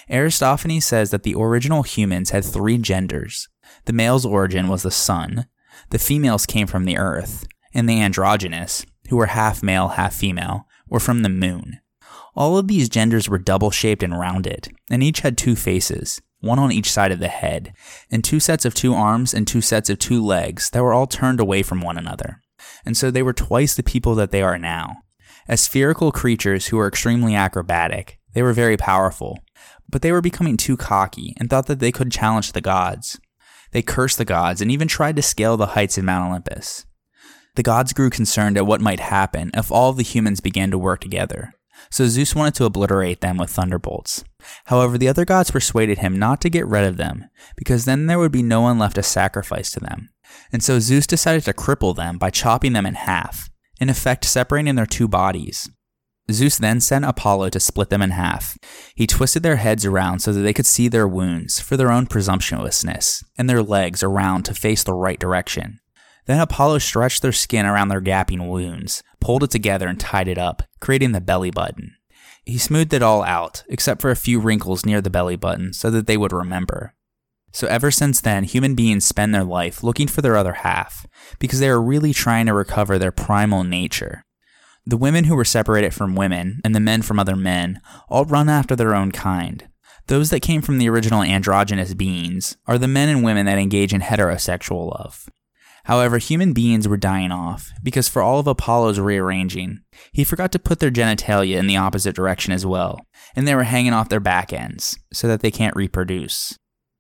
[0.09, 3.47] Aristophanes says that the original humans had three genders.
[3.85, 5.45] The male's origin was the sun,
[5.91, 10.67] the females came from the earth, and the androgynous, who were half male, half female,
[10.87, 11.79] were from the moon.
[12.35, 16.59] All of these genders were double shaped and rounded, and each had two faces, one
[16.59, 17.73] on each side of the head,
[18.09, 21.07] and two sets of two arms and two sets of two legs that were all
[21.07, 22.41] turned away from one another.
[22.85, 24.97] And so they were twice the people that they are now.
[25.47, 29.39] As spherical creatures who were extremely acrobatic, they were very powerful,
[29.89, 33.19] but they were becoming too cocky and thought that they could challenge the gods.
[33.71, 36.85] They cursed the gods and even tried to scale the heights of Mount Olympus.
[37.55, 41.01] The gods grew concerned at what might happen if all the humans began to work
[41.01, 41.53] together.
[41.89, 44.23] So Zeus wanted to obliterate them with thunderbolts.
[44.65, 47.25] However, the other gods persuaded him not to get rid of them,
[47.57, 50.09] because then there would be no one left to sacrifice to them.
[50.53, 53.49] And so Zeus decided to cripple them by chopping them in half,
[53.81, 55.69] in effect separating their two bodies.
[56.31, 58.57] Zeus then sent Apollo to split them in half.
[58.95, 62.05] He twisted their heads around so that they could see their wounds for their own
[62.05, 65.80] presumptuousness, and their legs around to face the right direction.
[66.25, 70.37] Then Apollo stretched their skin around their gaping wounds, pulled it together, and tied it
[70.37, 71.95] up, creating the belly button.
[72.45, 75.91] He smoothed it all out, except for a few wrinkles near the belly button, so
[75.91, 76.95] that they would remember.
[77.53, 81.05] So ever since then, human beings spend their life looking for their other half,
[81.39, 84.23] because they are really trying to recover their primal nature.
[84.85, 88.49] The women who were separated from women, and the men from other men, all run
[88.49, 89.67] after their own kind.
[90.07, 93.93] Those that came from the original androgynous beings are the men and women that engage
[93.93, 95.29] in heterosexual love.
[95.85, 99.79] However, human beings were dying off, because for all of Apollo's rearranging,
[100.11, 102.99] he forgot to put their genitalia in the opposite direction as well,
[103.35, 106.57] and they were hanging off their back ends, so that they can't reproduce.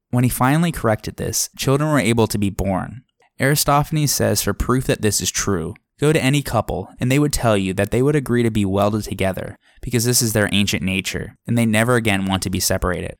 [0.09, 3.03] When he finally corrected this, children were able to be born.
[3.39, 7.33] Aristophanes says for proof that this is true, go to any couple, and they would
[7.33, 10.81] tell you that they would agree to be welded together, because this is their ancient
[10.83, 13.15] nature, and they never again want to be separated.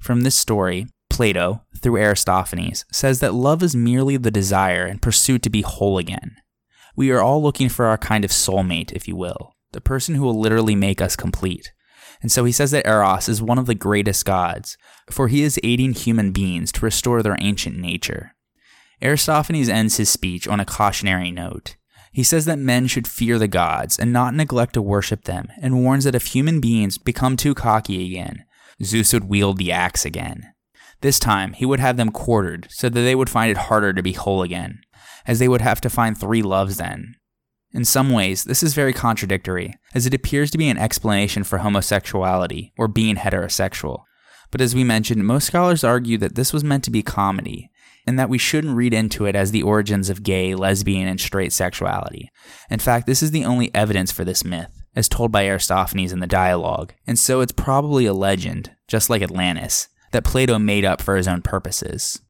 [0.00, 5.42] From this story, Plato, through Aristophanes, says that love is merely the desire and pursuit
[5.42, 6.36] to be whole again.
[6.94, 10.22] We are all looking for our kind of soulmate, if you will, the person who
[10.22, 11.72] will literally make us complete.
[12.22, 14.76] And so he says that Eros is one of the greatest gods,
[15.10, 18.34] for he is aiding human beings to restore their ancient nature.
[19.02, 21.76] Aristophanes ends his speech on a cautionary note.
[22.12, 25.84] He says that men should fear the gods and not neglect to worship them, and
[25.84, 28.46] warns that if human beings become too cocky again,
[28.82, 30.54] Zeus would wield the axe again.
[31.06, 34.02] This time, he would have them quartered so that they would find it harder to
[34.02, 34.80] be whole again,
[35.24, 37.14] as they would have to find three loves then.
[37.70, 41.58] In some ways, this is very contradictory, as it appears to be an explanation for
[41.58, 44.02] homosexuality or being heterosexual.
[44.50, 47.70] But as we mentioned, most scholars argue that this was meant to be comedy,
[48.04, 51.52] and that we shouldn't read into it as the origins of gay, lesbian, and straight
[51.52, 52.32] sexuality.
[52.68, 56.18] In fact, this is the only evidence for this myth, as told by Aristophanes in
[56.18, 61.00] the dialogue, and so it's probably a legend, just like Atlantis, that Plato made up
[61.00, 62.20] for his own purposes.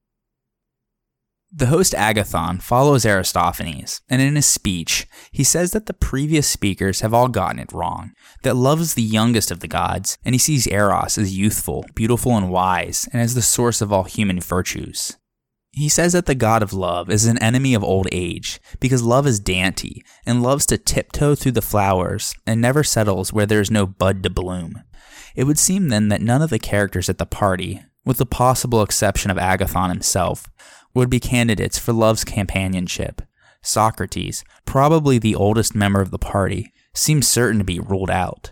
[1.53, 7.01] The host Agathon follows Aristophanes, and in his speech, he says that the previous speakers
[7.01, 8.13] have all gotten it wrong,
[8.43, 12.37] that love is the youngest of the gods, and he sees Eros as youthful, beautiful,
[12.37, 15.17] and wise, and as the source of all human virtues.
[15.71, 19.27] He says that the god of love is an enemy of old age, because love
[19.27, 23.71] is dainty, and loves to tiptoe through the flowers, and never settles where there is
[23.71, 24.83] no bud to bloom.
[25.37, 28.83] It would seem then that none of the characters at the party, with the possible
[28.83, 30.49] exception of Agathon himself,
[30.95, 33.21] would be candidates for love's companionship.
[33.63, 38.51] Socrates, probably the oldest member of the party, seems certain to be ruled out.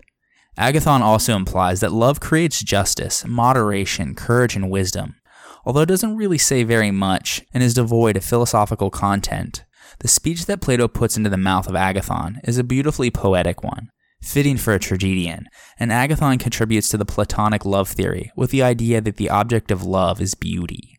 [0.58, 5.16] Agathon also implies that love creates justice, moderation, courage, and wisdom.
[5.64, 9.64] Although it doesn't really say very much and is devoid of philosophical content,
[10.00, 13.90] the speech that Plato puts into the mouth of Agathon is a beautifully poetic one,
[14.24, 15.46] fitting for a tragedian,
[15.78, 19.84] and Agathon contributes to the Platonic love theory with the idea that the object of
[19.84, 20.98] love is beauty.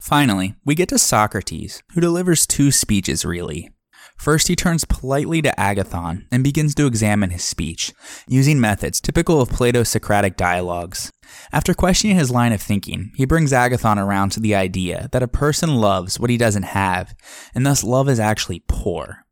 [0.00, 3.70] Finally, we get to Socrates, who delivers two speeches really.
[4.16, 7.92] First, he turns politely to Agathon and begins to examine his speech,
[8.28, 11.10] using methods typical of Plato's Socratic dialogues.
[11.52, 15.28] After questioning his line of thinking, he brings Agathon around to the idea that a
[15.28, 17.14] person loves what he doesn't have,
[17.54, 19.24] and thus love is actually poor.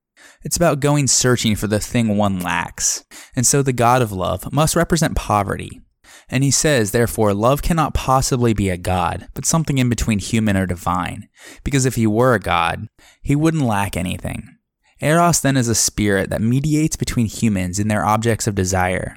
[0.42, 3.04] It's about going searching for the thing one lacks,
[3.36, 5.82] and so the god of love must represent poverty,
[6.30, 10.56] and he says, therefore, love cannot possibly be a god, but something in between human
[10.56, 11.28] or divine,
[11.64, 12.86] because if he were a god,
[13.20, 14.56] he wouldn't lack anything.
[15.00, 19.16] Eros then is a spirit that mediates between humans in their objects of desire.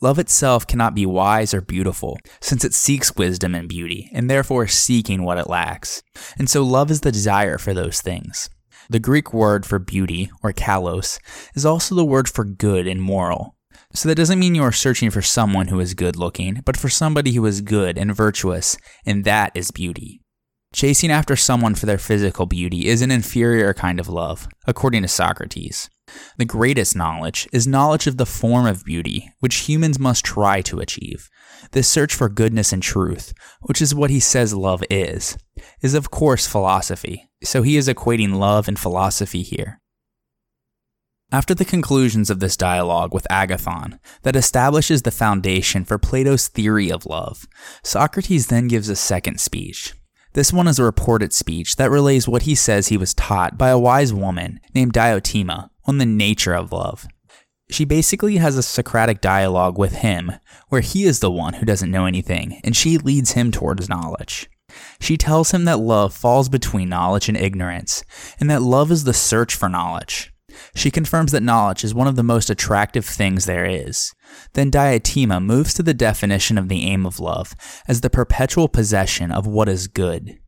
[0.00, 4.66] Love itself cannot be wise or beautiful, since it seeks wisdom and beauty, and therefore
[4.66, 6.02] seeking what it lacks.
[6.38, 8.50] And so love is the desire for those things.
[8.92, 11.18] The Greek word for beauty, or kalos,
[11.54, 13.56] is also the word for good and moral.
[13.94, 16.90] So that doesn't mean you are searching for someone who is good looking, but for
[16.90, 18.76] somebody who is good and virtuous,
[19.06, 20.20] and that is beauty.
[20.74, 25.08] Chasing after someone for their physical beauty is an inferior kind of love, according to
[25.08, 25.88] Socrates.
[26.36, 30.80] The greatest knowledge is knowledge of the form of beauty, which humans must try to
[30.80, 31.28] achieve.
[31.72, 35.36] This search for goodness and truth, which is what he says love is,
[35.80, 37.28] is of course philosophy.
[37.42, 39.80] So he is equating love and philosophy here.
[41.32, 46.92] After the conclusions of this dialogue with Agathon that establishes the foundation for Plato's theory
[46.92, 47.46] of love,
[47.82, 49.94] Socrates then gives a second speech.
[50.34, 53.70] This one is a reported speech that relays what he says he was taught by
[53.70, 57.06] a wise woman named Diotima on the nature of love.
[57.70, 60.32] She basically has a Socratic dialogue with him,
[60.68, 64.50] where he is the one who doesn't know anything, and she leads him towards knowledge.
[65.00, 68.04] She tells him that love falls between knowledge and ignorance,
[68.38, 70.32] and that love is the search for knowledge.
[70.74, 74.12] She confirms that knowledge is one of the most attractive things there is.
[74.52, 77.54] Then Diotima moves to the definition of the aim of love
[77.88, 80.38] as the perpetual possession of what is good.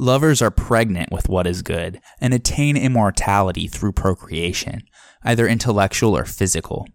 [0.00, 4.80] Lovers are pregnant with what is good and attain immortality through procreation,
[5.24, 6.88] either intellectual or physical.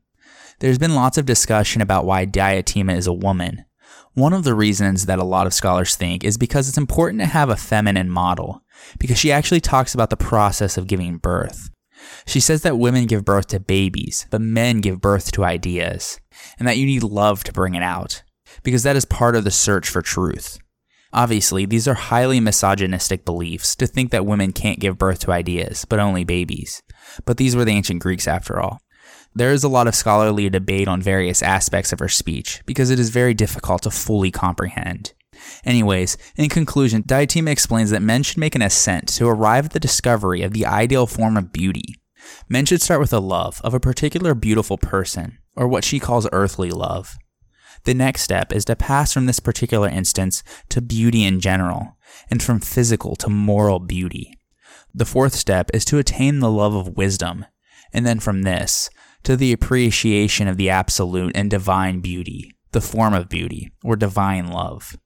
[0.59, 3.65] There's been lots of discussion about why Diotima is a woman.
[4.15, 7.27] One of the reasons that a lot of scholars think is because it's important to
[7.27, 8.63] have a feminine model,
[8.97, 11.69] because she actually talks about the process of giving birth.
[12.25, 16.19] She says that women give birth to babies, but men give birth to ideas,
[16.57, 18.23] and that you need love to bring it out,
[18.63, 20.57] because that is part of the search for truth.
[21.16, 25.86] Obviously, these are highly misogynistic beliefs to think that women can't give birth to ideas,
[25.86, 26.84] but only babies.
[27.24, 28.82] But these were the ancient Greeks after all.
[29.34, 32.99] There is a lot of scholarly debate on various aspects of her speech because it
[32.99, 35.13] is very difficult to fully comprehend.
[35.63, 39.80] Anyways, in conclusion, Diotima explains that men should make an ascent to arrive at the
[39.80, 41.95] discovery of the ideal form of beauty.
[42.49, 46.28] Men should start with a love of a particular beautiful person, or what she calls
[46.34, 47.18] earthly love.
[47.86, 51.97] The next step is to pass from this particular instance to beauty in general,
[52.29, 54.33] and from physical to moral beauty.
[54.93, 57.45] The fourth step is to attain the love of wisdom,
[57.93, 58.89] and then from this,
[59.23, 64.47] to the appreciation of the absolute and divine beauty, the form of beauty, or divine
[64.47, 64.97] love.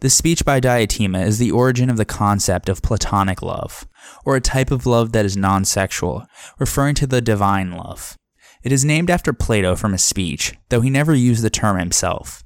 [0.00, 3.86] This speech by Diotima is the origin of the concept of platonic love,
[4.26, 6.26] or a type of love that is non sexual,
[6.58, 8.18] referring to the divine love.
[8.62, 12.42] It is named after Plato from his speech, though he never used the term himself.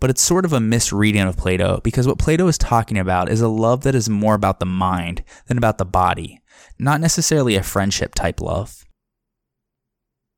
[0.00, 3.40] But it's sort of a misreading of Plato because what Plato is talking about is
[3.40, 6.40] a love that is more about the mind than about the body,
[6.78, 8.84] not necessarily a friendship type love.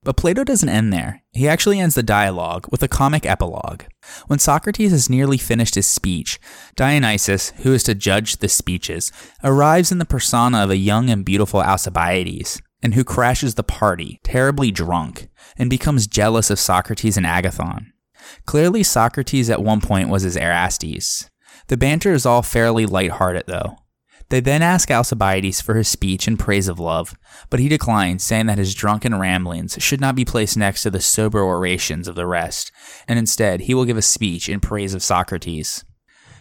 [0.06, 1.24] But Plato doesn't end there.
[1.32, 3.82] He actually ends the dialogue with a comic epilogue.
[4.28, 6.38] When Socrates has nearly finished his speech,
[6.76, 9.10] Dionysus, who is to judge the speeches,
[9.42, 14.20] arrives in the persona of a young and beautiful Alcibiades, and who crashes the party,
[14.22, 15.28] terribly drunk,
[15.58, 17.86] and becomes jealous of Socrates and Agathon.
[18.44, 21.28] Clearly, Socrates at one point was his Erastes.
[21.66, 23.74] The banter is all fairly light-hearted, though.
[24.28, 27.16] They then ask Alcibiades for his speech in praise of love,
[27.50, 31.00] but he declines, saying that his drunken ramblings should not be placed next to the
[31.00, 32.70] sober orations of the rest,
[33.08, 35.84] and instead he will give a speech in praise of Socrates.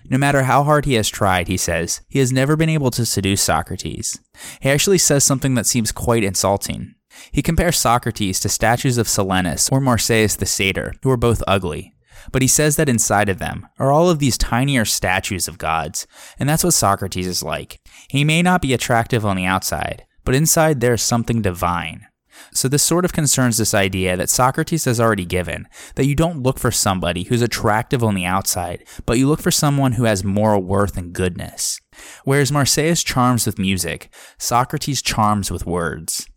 [0.10, 3.06] No matter how hard he has tried, he says, he has never been able to
[3.06, 4.20] seduce Socrates.
[4.62, 6.94] He actually says something that seems quite insulting.
[7.32, 11.94] He compares Socrates to statues of Silenus or Marsyas the satyr, who are both ugly,
[12.32, 16.08] but he says that inside of them are all of these tinier statues of gods,
[16.40, 17.80] and that's what Socrates is like.
[18.10, 22.08] He may not be attractive on the outside, but inside there is something divine.
[22.54, 26.44] So this sort of concerns this idea that Socrates has already given, that you don't
[26.44, 30.24] look for somebody who's attractive on the outside, but you look for someone who has
[30.24, 31.80] moral worth and goodness.
[32.24, 36.28] Whereas Marsyas charms with music, Socrates charms with words.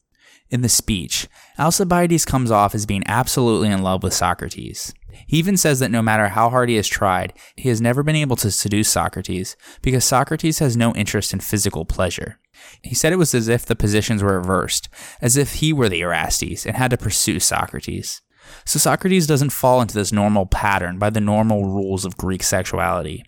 [0.51, 1.28] In the speech,
[1.59, 4.94] Alcibiades comes off as being absolutely in love with Socrates.
[5.26, 8.16] He even says that no matter how hard he has tried, he has never been
[8.16, 12.38] able to seduce Socrates because Socrates has no interest in physical pleasure.
[12.82, 14.88] He said it was as if the positions were reversed,
[15.20, 18.22] as if he were the Erastes and had to pursue Socrates.
[18.64, 23.24] So Socrates doesn't fall into this normal pattern by the normal rules of Greek sexuality.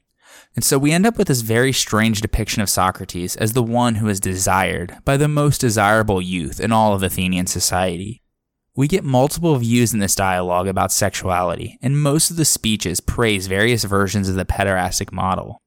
[0.56, 3.96] And so we end up with this very strange depiction of Socrates as the one
[3.96, 8.22] who is desired by the most desirable youth in all of Athenian society.
[8.76, 13.46] We get multiple views in this dialogue about sexuality, and most of the speeches praise
[13.46, 15.60] various versions of the pederastic model.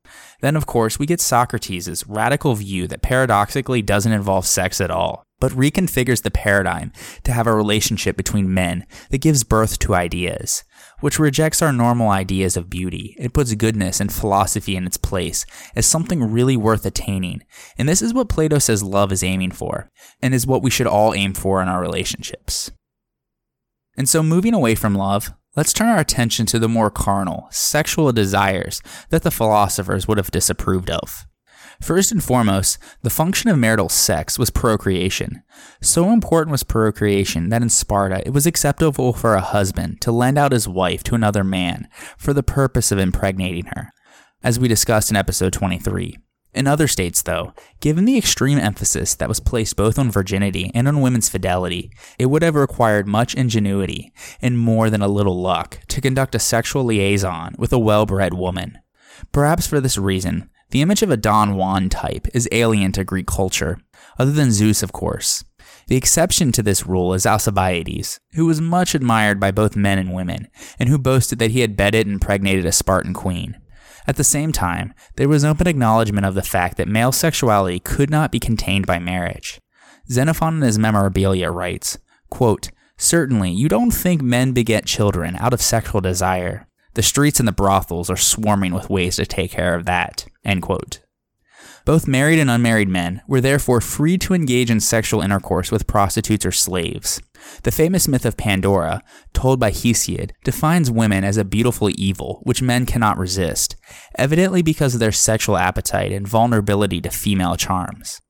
[0.44, 5.24] Then, of course, we get Socrates' radical view that paradoxically doesn't involve sex at all,
[5.40, 6.92] but reconfigures the paradigm
[7.24, 10.66] to have a relationship between men that gives birth to ideas,
[11.00, 13.16] which rejects our normal ideas of beauty.
[13.18, 15.46] It puts goodness and philosophy in its place
[15.78, 17.44] as something really worth attaining.
[17.78, 19.90] And this is what Plato says love is aiming for,
[20.22, 22.70] and is what we should all aim for in our relationships.
[23.96, 28.12] And so, moving away from love, let's turn our attention to the more carnal, sexual
[28.12, 31.26] desires that the philosophers would have disapproved of.
[31.82, 35.44] First and foremost, the function of marital sex was procreation.
[35.82, 40.38] So important was procreation that in Sparta it was acceptable for a husband to lend
[40.38, 43.92] out his wife to another man for the purpose of impregnating her,
[44.42, 46.18] as we discussed in episode 23.
[46.54, 50.88] In other states, though, given the extreme emphasis that was placed both on virginity and
[50.88, 55.80] on women's fidelity, it would have required much ingenuity and more than a little luck
[55.88, 58.78] to conduct a sexual liaison with a well bred woman.
[59.32, 63.28] Perhaps for this reason, the image of a Don Juan type is alien to Greek
[63.28, 63.80] culture,
[64.18, 65.44] other than Zeus, of course.
[65.88, 70.14] The exception to this rule is Alcibiades, who was much admired by both men and
[70.14, 70.48] women,
[70.80, 73.58] and who boasted that he had bedded and impregnated a Spartan queen.
[74.06, 78.10] At the same time, there was open acknowledgement of the fact that male sexuality could
[78.10, 79.60] not be contained by marriage.
[80.12, 81.98] Xenophon in his Memorabilia writes,
[82.30, 86.68] quote, Certainly, you don't think men beget children out of sexual desire.
[86.94, 90.26] The streets and the brothels are swarming with ways to take care of that.
[90.46, 91.03] End quote.
[91.86, 96.46] Both married and unmarried men were therefore free to engage in sexual intercourse with prostitutes
[96.46, 97.22] or slaves.
[97.64, 99.04] The famous myth of Pandora,
[99.34, 103.76] told by Hesiod, defines women as a beautiful evil which men cannot resist,
[104.16, 108.22] evidently because of their sexual appetite and vulnerability to female charms.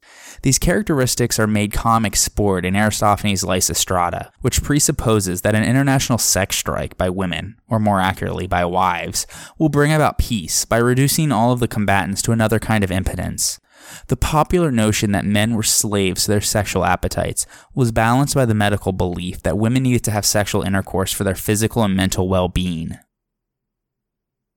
[0.41, 6.57] These characteristics are made comic sport in Aristophanes' Lysistrata, which presupposes that an international sex
[6.57, 9.27] strike by women, or more accurately by wives,
[9.57, 13.59] will bring about peace by reducing all of the combatants to another kind of impotence.
[14.07, 18.55] The popular notion that men were slaves to their sexual appetites was balanced by the
[18.55, 22.47] medical belief that women needed to have sexual intercourse for their physical and mental well
[22.47, 22.97] being.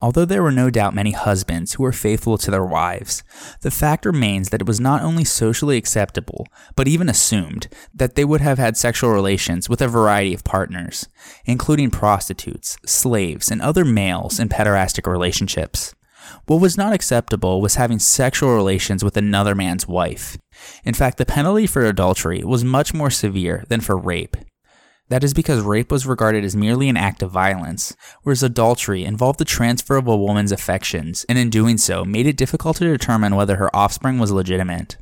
[0.02, 3.24] Although there were no doubt many husbands who were faithful to their wives,
[3.62, 8.24] the fact remains that it was not only socially acceptable, but even assumed, that they
[8.24, 11.08] would have had sexual relations with a variety of partners,
[11.46, 15.94] including prostitutes, slaves, and other males in pederastic relationships.
[16.44, 20.36] What was not acceptable was having sexual relations with another man's wife.
[20.84, 24.36] In fact, the penalty for adultery was much more severe than for rape.
[25.08, 29.38] That is because rape was regarded as merely an act of violence, whereas adultery involved
[29.38, 33.36] the transfer of a woman's affections, and in doing so, made it difficult to determine
[33.36, 34.96] whether her offspring was legitimate.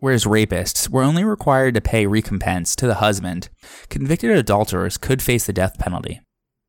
[0.00, 3.48] Whereas rapists were only required to pay recompense to the husband,
[3.88, 6.20] convicted adulterers could face the death penalty.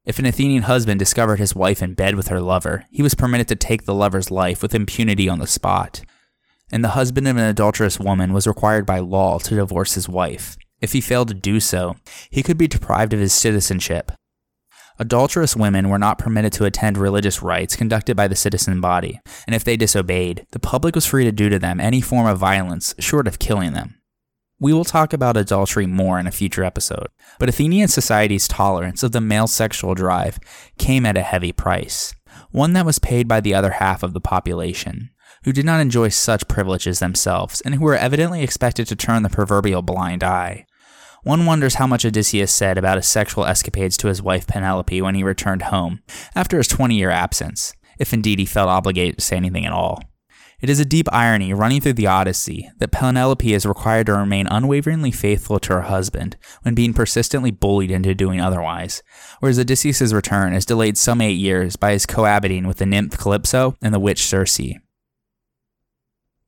[0.06, 3.50] If an Athenian husband discovered his wife in bed with her lover, he was permitted
[3.50, 6.02] to take the lover's life with impunity on the spot.
[6.72, 10.58] And the husband of an adulterous woman was required by law to divorce his wife.
[10.82, 11.96] If he failed to do so,
[12.30, 14.12] he could be deprived of his citizenship.
[15.02, 19.56] Adulterous women were not permitted to attend religious rites conducted by the citizen body, and
[19.56, 22.94] if they disobeyed, the public was free to do to them any form of violence
[23.00, 23.96] short of killing them.
[24.60, 27.08] We will talk about adultery more in a future episode,
[27.40, 30.38] but Athenian society's tolerance of the male sexual drive
[30.78, 32.14] came at a heavy price,
[32.52, 35.12] one that was paid by the other half of the population,
[35.46, 39.30] who did not enjoy such privileges themselves and who were evidently expected to turn the
[39.30, 40.66] proverbial blind eye.
[41.24, 45.16] One wonders how much Odysseus said about his sexual escapades to his wife Penelope when
[45.16, 46.00] he returned home,
[46.36, 50.02] after his 20 year absence, if indeed he felt obligated to say anything at all.
[50.62, 54.46] It is a deep irony running through the Odyssey that Penelope is required to remain
[54.48, 59.02] unwaveringly faithful to her husband when being persistently bullied into doing otherwise,
[59.40, 63.76] whereas Odysseus' return is delayed some eight years by his cohabiting with the nymph Calypso
[63.82, 64.60] and the witch Circe.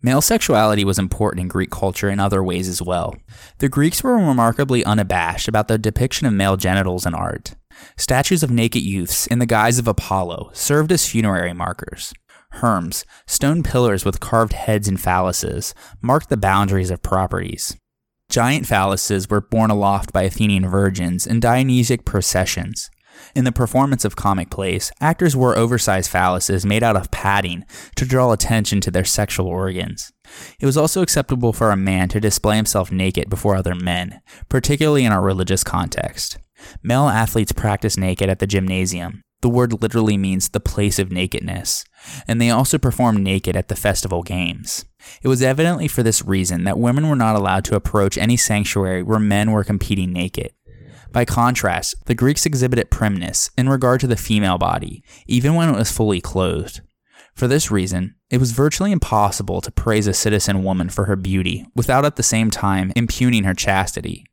[0.04, 3.16] Male sexuality was important in Greek culture in other ways as well.
[3.60, 7.56] The Greeks were remarkably unabashed about the depiction of male genitals in art.
[7.98, 12.14] Statues of naked youths in the guise of Apollo served as funerary markers.
[12.56, 17.78] Herms, stone pillars with carved heads and phalluses, marked the boundaries of properties.
[18.30, 22.90] Giant phalluses were borne aloft by Athenian virgins in Dionysiac processions.
[23.36, 28.06] In the performance of comic plays, actors wore oversized phalluses made out of padding to
[28.06, 30.12] draw attention to their sexual organs.
[30.60, 35.06] It was also acceptable for a man to display himself naked before other men, particularly
[35.06, 36.38] in a religious context.
[36.84, 39.24] Male athletes practiced naked at the gymnasium.
[39.42, 41.84] The word literally means the place of nakedness,
[42.28, 44.86] and they also performed naked at the festival games.
[45.24, 49.02] It was evidently for this reason that women were not allowed to approach any sanctuary
[49.02, 50.54] where men were competing naked.
[51.12, 55.78] By contrast, the Greeks exhibited primness in regard to the female body, even when it
[55.78, 56.82] was fully clothed.
[57.36, 61.66] For this reason, it was virtually impossible to praise a citizen woman for her beauty
[61.76, 64.26] without at the same time impugning her chastity.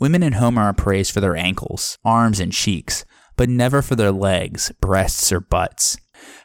[0.00, 3.04] Women in Homer are praised for their ankles, arms, and cheeks,
[3.36, 5.96] but never for their legs, breasts, or butts.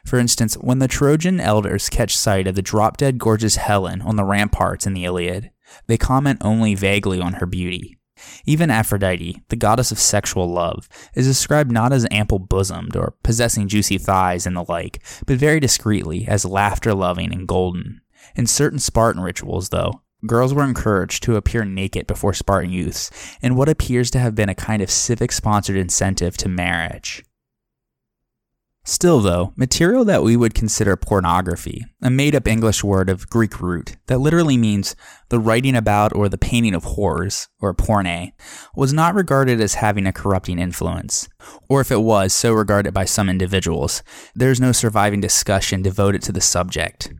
[0.04, 4.16] For instance, when the Trojan elders catch sight of the drop dead gorgeous Helen on
[4.16, 5.50] the ramparts in the Iliad,
[5.86, 7.98] they comment only vaguely on her beauty.
[8.46, 13.68] Even Aphrodite, the goddess of sexual love, is described not as ample bosomed or possessing
[13.68, 18.00] juicy thighs and the like, but very discreetly as laughter loving and golden.
[18.34, 23.10] In certain Spartan rituals, though, girls were encouraged to appear naked before Spartan youths
[23.42, 27.22] in what appears to have been a kind of civic sponsored incentive to marriage.
[28.86, 33.58] Still, though, material that we would consider pornography, a made up English word of Greek
[33.58, 34.94] root that literally means
[35.30, 38.32] the writing about or the painting of whores, or porne,
[38.76, 41.30] was not regarded as having a corrupting influence.
[41.66, 44.02] Or if it was so regarded by some individuals,
[44.34, 47.10] there is no surviving discussion devoted to the subject.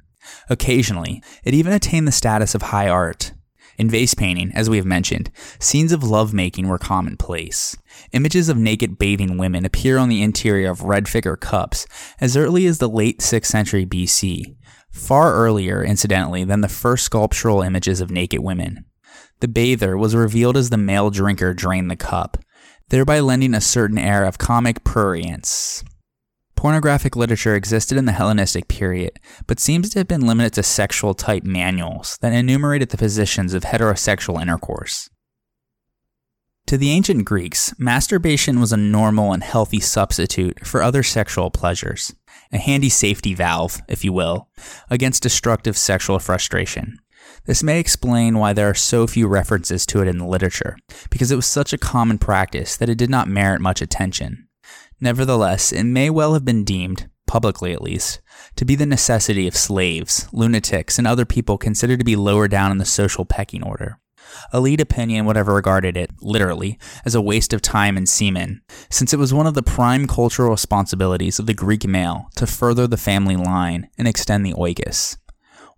[0.51, 3.33] Occasionally, it even attained the status of high art,
[3.79, 7.77] in vase painting, as we have mentioned, scenes of lovemaking were commonplace.
[8.13, 11.87] Images of naked bathing women appear on the interior of red figure cups
[12.21, 14.57] as early as the late 6th century BC,
[14.91, 18.85] far earlier, incidentally, than the first sculptural images of naked women.
[19.41, 22.39] The bather was revealed as the male drinker drained the cup,
[22.89, 25.85] thereby lending a certain air of comic prurience.
[26.57, 31.15] Pornographic literature existed in the Hellenistic period, but seems to have been limited to sexual
[31.15, 35.11] type manuals that enumerated the positions of heterosexual intercourse.
[36.69, 42.15] To the ancient Greeks, masturbation was a normal and healthy substitute for other sexual pleasures,
[42.53, 44.49] a handy safety valve, if you will,
[44.89, 46.99] against destructive sexual frustration.
[47.45, 50.79] This may explain why there are so few references to it in the literature,
[51.11, 54.49] because it was such a common practice that it did not merit much attention.
[55.01, 58.21] Nevertheless, it may well have been deemed, publicly at least,
[58.57, 62.71] to be the necessity of slaves, lunatics, and other people considered to be lower down
[62.71, 63.99] in the social pecking order.
[64.53, 69.13] Elite opinion would have regarded it, literally, as a waste of time and semen, since
[69.13, 72.97] it was one of the prime cultural responsibilities of the Greek male to further the
[72.97, 75.17] family line and extend the oikos.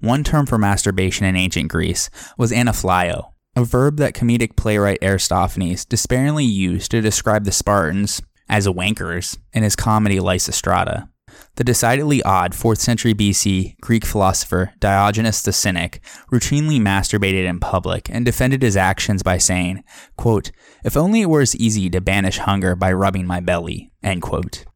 [0.01, 5.85] One term for masturbation in ancient Greece was anaphlio, a verb that comedic playwright Aristophanes
[5.85, 11.09] despairingly used to describe the Spartans as a wankers in his comedy Lysistrata.
[11.57, 18.11] The decidedly odd 4th century BC Greek philosopher Diogenes the Cynic routinely masturbated in public
[18.11, 19.83] and defended his actions by saying,
[20.17, 20.51] quote,
[20.85, 23.91] If only it were as easy to banish hunger by rubbing my belly.
[24.03, 24.67] End quote.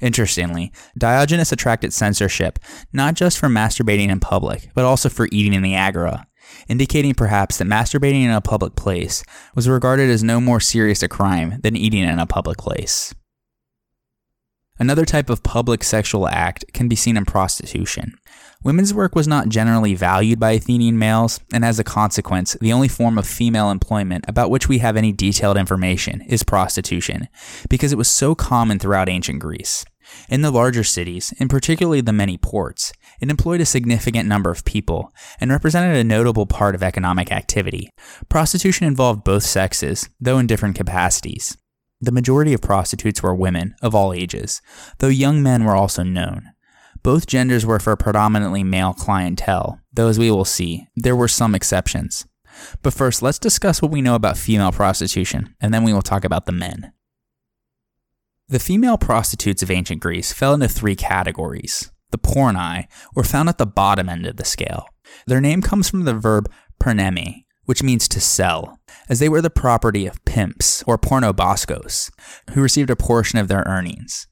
[0.00, 2.58] Interestingly, Diogenes attracted censorship
[2.92, 6.26] not just for masturbating in public, but also for eating in the agora,
[6.68, 11.08] indicating perhaps that masturbating in a public place was regarded as no more serious a
[11.08, 13.14] crime than eating in a public place.
[14.80, 18.14] Another type of public sexual act can be seen in prostitution.
[18.62, 22.86] Women's work was not generally valued by Athenian males, and as a consequence, the only
[22.86, 27.28] form of female employment about which we have any detailed information is prostitution,
[27.68, 29.84] because it was so common throughout ancient Greece.
[30.28, 34.64] In the larger cities, and particularly the many ports, it employed a significant number of
[34.64, 37.90] people and represented a notable part of economic activity.
[38.28, 41.56] Prostitution involved both sexes, though in different capacities.
[42.00, 44.62] The majority of prostitutes were women of all ages,
[44.98, 46.52] though young men were also known.
[47.02, 51.54] Both genders were for predominantly male clientele, though as we will see, there were some
[51.54, 52.26] exceptions.
[52.82, 56.24] But first, let's discuss what we know about female prostitution, and then we will talk
[56.24, 56.92] about the men.
[58.48, 61.90] The female prostitutes of ancient Greece fell into three categories.
[62.10, 64.86] The pornai were found at the bottom end of the scale.
[65.26, 66.50] Their name comes from the verb
[66.80, 68.78] pernemi, which means to sell,
[69.08, 72.10] as they were the property of pimps or pornoboskos,
[72.50, 74.26] who received a portion of their earnings.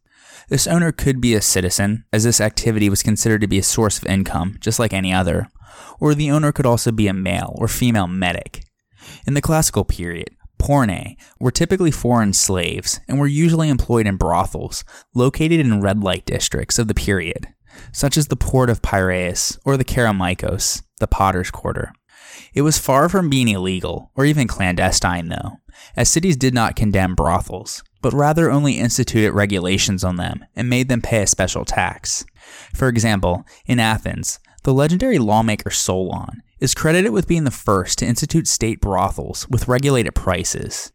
[0.49, 3.99] This owner could be a citizen, as this activity was considered to be a source
[3.99, 5.49] of income, just like any other,
[6.01, 8.65] or the owner could also be a male or female metic.
[9.27, 14.85] In the classical period, porne were typically foreign slaves and were usually employed in brothels
[15.15, 17.49] located in red light districts of the period,
[17.93, 21.93] such as the port of Piraeus or the Kerameikos, the potter's quarter.
[22.55, 25.59] It was far from being illegal, or even clandestine, though,
[25.97, 30.89] as cities did not condemn brothels, but rather only instituted regulations on them and made
[30.89, 32.25] them pay a special tax.
[32.75, 38.07] For example, in Athens, the legendary lawmaker Solon is credited with being the first to
[38.07, 40.93] institute state brothels with regulated prices.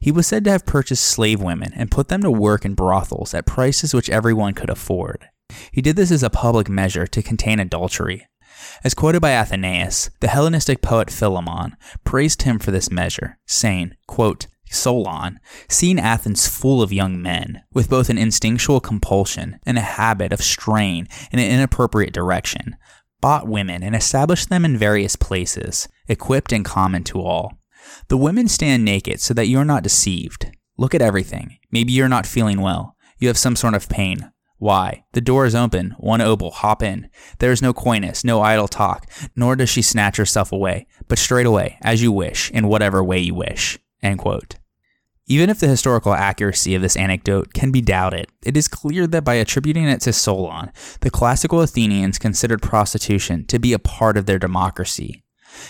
[0.00, 3.34] He was said to have purchased slave women and put them to work in brothels
[3.34, 5.28] at prices which everyone could afford.
[5.72, 8.26] He did this as a public measure to contain adultery,
[8.84, 14.46] as quoted by Athenaeus, the Hellenistic poet Philemon praised him for this measure, saying, quote,
[14.70, 15.38] Solon,
[15.68, 20.42] seeing Athens full of young men, with both an instinctual compulsion and a habit of
[20.42, 22.76] straying in an inappropriate direction,
[23.20, 27.58] bought women and established them in various places, equipped and common to all.
[28.08, 30.50] The women stand naked so that you are not deceived.
[30.78, 31.58] Look at everything.
[31.70, 32.96] Maybe you're not feeling well.
[33.18, 34.32] You have some sort of pain.
[34.62, 35.02] Why?
[35.12, 35.96] The door is open.
[35.98, 37.10] One obol, hop in.
[37.40, 41.46] There is no coyness, no idle talk, nor does she snatch herself away, but straight
[41.46, 43.76] away, as you wish, in whatever way you wish.
[45.26, 49.24] Even if the historical accuracy of this anecdote can be doubted, it is clear that
[49.24, 54.26] by attributing it to Solon, the classical Athenians considered prostitution to be a part of
[54.26, 55.24] their democracy.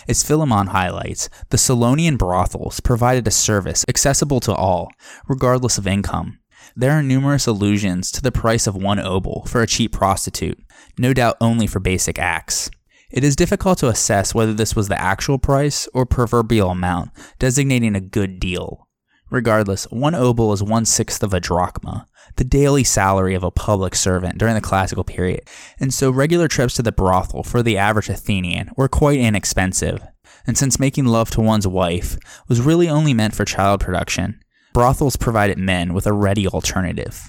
[0.07, 4.93] As Philemon highlights, the Solonian brothels provided a service accessible to all,
[5.29, 6.41] regardless of income,
[6.75, 10.59] there are numerous allusions to the price of one obol for a cheap prostitute,
[10.99, 12.71] no doubt only for basic acts.
[13.11, 17.95] It is difficult to assess whether this was the actual price or proverbial amount, designating
[17.95, 18.89] a good deal.
[19.31, 22.07] Regardless, one obol is one sixth of a drachma,
[22.37, 25.43] the daily salary of a public servant during the classical period,
[25.79, 30.01] and so regular trips to the brothel for the average Athenian were quite inexpensive.
[30.47, 32.19] And since making love to one's wife
[32.49, 34.42] was really only meant for child production,
[34.73, 37.29] brothels provided men with a ready alternative.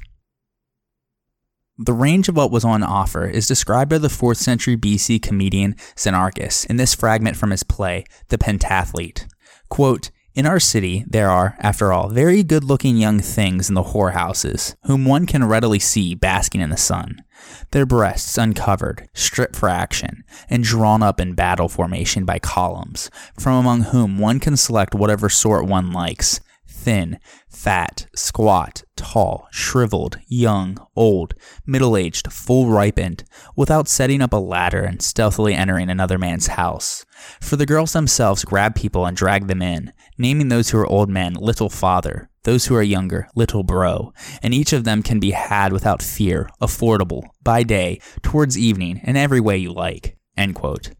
[1.78, 5.74] The range of what was on offer is described by the 4th century BC comedian
[5.96, 9.26] Xenarchus in this fragment from his play, The Pentathlete.
[9.70, 13.84] Quote, in our city, there are, after all, very good looking young things in the
[13.84, 17.24] whorehouses, whom one can readily see basking in the sun,
[17.72, 23.54] their breasts uncovered, stripped for action, and drawn up in battle formation by columns, from
[23.54, 26.40] among whom one can select whatever sort one likes,
[26.84, 27.18] thin,
[27.50, 31.34] fat, squat, tall, shriveled, young, old,
[31.66, 33.24] middle aged, full ripened,
[33.56, 37.06] without setting up a ladder and stealthily entering another man's house.
[37.42, 41.10] For the girls themselves grab people and drag them in, naming those who are old
[41.10, 45.32] men little father, those who are younger little bro, and each of them can be
[45.32, 50.18] had without fear, affordable, by day, towards evening, in every way you like.
[50.36, 50.92] End quote.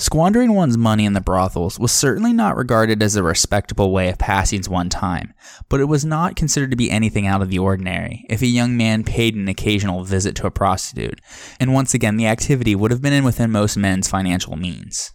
[0.00, 4.16] Squandering one's money in the brothels was certainly not regarded as a respectable way of
[4.16, 5.34] passing one's time,
[5.68, 8.76] but it was not considered to be anything out of the ordinary if a young
[8.76, 11.20] man paid an occasional visit to a prostitute,
[11.58, 15.12] and once again the activity would have been within most men's financial means.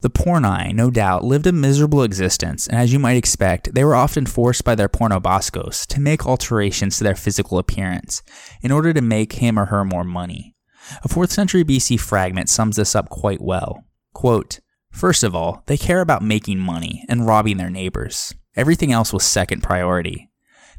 [0.00, 3.96] The porni, no doubt, lived a miserable existence, and as you might expect, they were
[3.96, 8.22] often forced by their pornoboskos to make alterations to their physical appearance
[8.62, 10.54] in order to make him or her more money.
[11.02, 13.84] A 4th century BC fragment sums this up quite well.
[14.14, 14.60] Quote,
[14.90, 18.34] First of all, they care about making money and robbing their neighbors.
[18.56, 20.30] Everything else was second priority.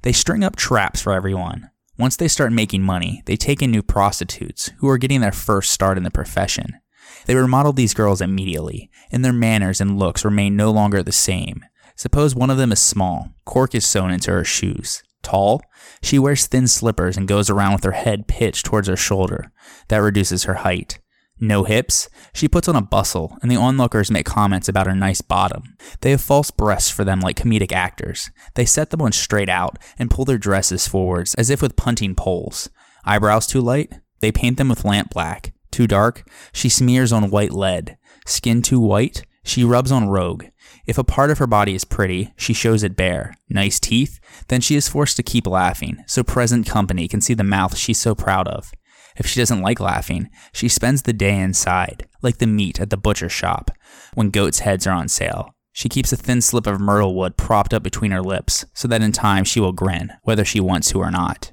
[0.01, 1.69] They string up traps for everyone.
[1.97, 5.71] Once they start making money, they take in new prostitutes who are getting their first
[5.71, 6.79] start in the profession.
[7.25, 11.63] They remodel these girls immediately, and their manners and looks remain no longer the same.
[11.95, 15.03] Suppose one of them is small, cork is sewn into her shoes.
[15.21, 15.61] Tall,
[16.01, 19.51] she wears thin slippers and goes around with her head pitched towards her shoulder.
[19.89, 20.99] That reduces her height.
[21.41, 25.21] No hips, she puts on a bustle, and the onlookers make comments about her nice
[25.21, 25.75] bottom.
[26.01, 28.29] They have false breasts for them like comedic actors.
[28.55, 32.15] They set them on straight out and pull their dresses forwards as if with punting
[32.15, 32.69] poles.
[33.05, 33.93] Eyebrows too light?
[34.19, 35.53] They paint them with lamp black.
[35.71, 36.29] Too dark?
[36.51, 37.97] She smears on white lead.
[38.25, 39.23] Skin too white?
[39.43, 40.45] She rubs on rogue.
[40.89, 43.35] If a part of her body is pretty, she shows it bare.
[43.47, 44.19] Nice teeth?
[44.47, 47.99] Then she is forced to keep laughing, so present company can see the mouth she's
[47.99, 48.71] so proud of.
[49.15, 52.97] If she doesn't like laughing, she spends the day inside, like the meat at the
[52.97, 53.69] butcher shop,
[54.15, 55.53] when goats' heads are on sale.
[55.73, 59.03] She keeps a thin slip of myrtle wood propped up between her lips, so that
[59.03, 61.51] in time she will grin, whether she wants to or not.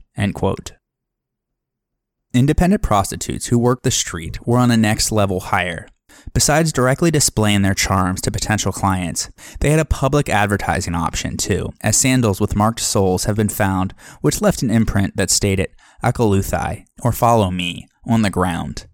[2.32, 5.88] Independent prostitutes who worked the street were on a next level higher.
[6.34, 11.72] Besides directly displaying their charms to potential clients, they had a public advertising option too,
[11.80, 15.70] as sandals with marked soles have been found, which left an imprint that stated
[16.02, 18.86] Akoluthai, or Follow Me, on the ground.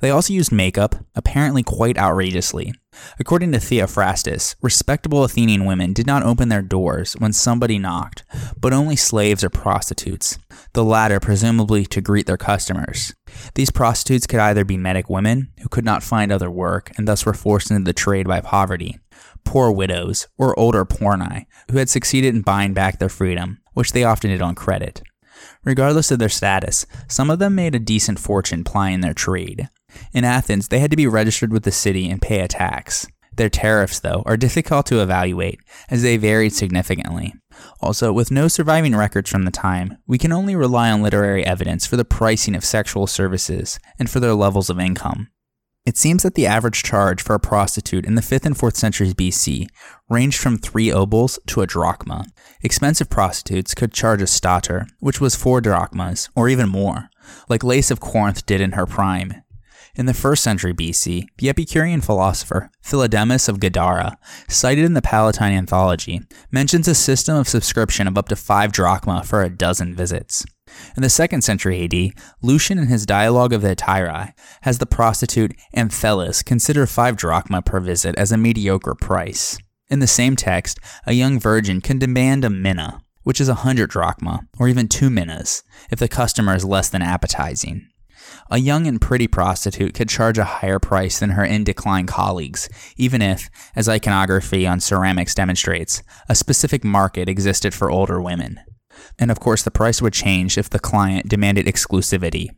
[0.00, 2.74] They also used makeup, apparently quite outrageously.
[3.18, 8.24] According to Theophrastus, respectable Athenian women did not open their doors when somebody knocked,
[8.58, 10.38] but only slaves or prostitutes,
[10.72, 13.14] the latter presumably to greet their customers.
[13.54, 17.26] These prostitutes could either be Metic women, who could not find other work and thus
[17.26, 18.98] were forced into the trade by poverty,
[19.44, 24.04] poor widows, or older porni, who had succeeded in buying back their freedom, which they
[24.04, 25.02] often did on credit.
[25.64, 29.68] Regardless of their status, some of them made a decent fortune plying their trade.
[30.12, 33.06] In Athens, they had to be registered with the city and pay a tax.
[33.36, 37.32] Their tariffs, though, are difficult to evaluate, as they varied significantly.
[37.80, 41.86] Also, with no surviving records from the time, we can only rely on literary evidence
[41.86, 45.28] for the pricing of sexual services and for their levels of income.
[45.86, 49.14] It seems that the average charge for a prostitute in the 5th and 4th centuries
[49.14, 49.66] BC
[50.10, 52.26] ranged from 3 obols to a drachma.
[52.62, 57.08] Expensive prostitutes could charge a stater, which was 4 drachmas, or even more,
[57.48, 59.39] like Lais of Corinth did in her prime.
[60.00, 64.16] In the 1st century BC, the Epicurean philosopher Philodemus of Gadara,
[64.48, 69.22] cited in the Palatine Anthology, mentions a system of subscription of up to 5 drachma
[69.24, 70.46] for a dozen visits.
[70.96, 74.32] In the 2nd century AD, Lucian in his Dialogue of the Hetairai
[74.62, 79.58] has the prostitute Anthelis consider 5 drachma per visit as a mediocre price.
[79.90, 83.90] In the same text, a young virgin can demand a mina, which is a 100
[83.90, 87.86] drachma, or even 2 minas, if the customer is less than appetizing.
[88.52, 92.68] A young and pretty prostitute could charge a higher price than her in decline colleagues,
[92.96, 98.58] even if, as iconography on ceramics demonstrates, a specific market existed for older women.
[99.20, 102.48] And of course, the price would change if the client demanded exclusivity.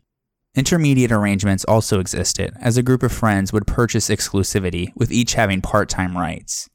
[0.55, 5.61] Intermediate arrangements also existed, as a group of friends would purchase exclusivity, with each having
[5.61, 6.71] part time rights.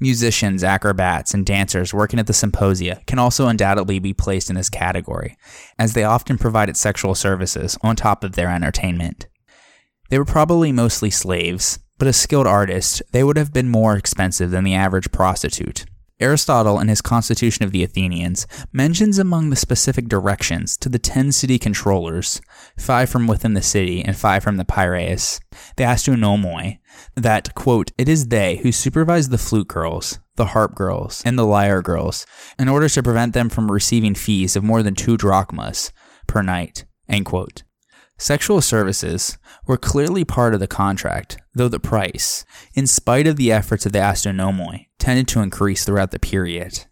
[0.00, 4.68] Musicians, acrobats, and dancers working at the symposia can also undoubtedly be placed in this
[4.68, 5.36] category,
[5.78, 9.26] as they often provided sexual services on top of their entertainment.
[10.10, 14.50] They were probably mostly slaves, but as skilled artists, they would have been more expensive
[14.50, 15.86] than the average prostitute.
[16.20, 21.32] Aristotle, in his Constitution of the Athenians, mentions among the specific directions to the ten
[21.32, 22.40] city controllers,
[22.78, 25.40] five from within the city and five from the Piraeus,
[25.76, 26.78] the Astynomoi,
[27.16, 31.46] that, quote, it is they who supervise the flute girls, the harp girls, and the
[31.46, 32.26] lyre girls,
[32.58, 35.92] in order to prevent them from receiving fees of more than two drachmas
[36.26, 37.62] per night, end quote.
[38.18, 42.44] Sexual services were clearly part of the contract, though the price,
[42.74, 46.86] in spite of the efforts of the Astynomoi, tended to increase throughout the period.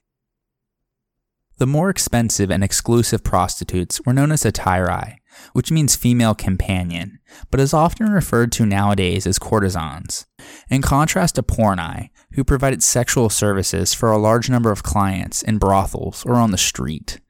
[1.61, 5.17] The more expensive and exclusive prostitutes were known as hetairae,
[5.53, 7.19] which means female companion,
[7.51, 10.25] but is often referred to nowadays as courtesans.
[10.71, 15.59] In contrast to porni, who provided sexual services for a large number of clients in
[15.59, 17.21] brothels or on the street.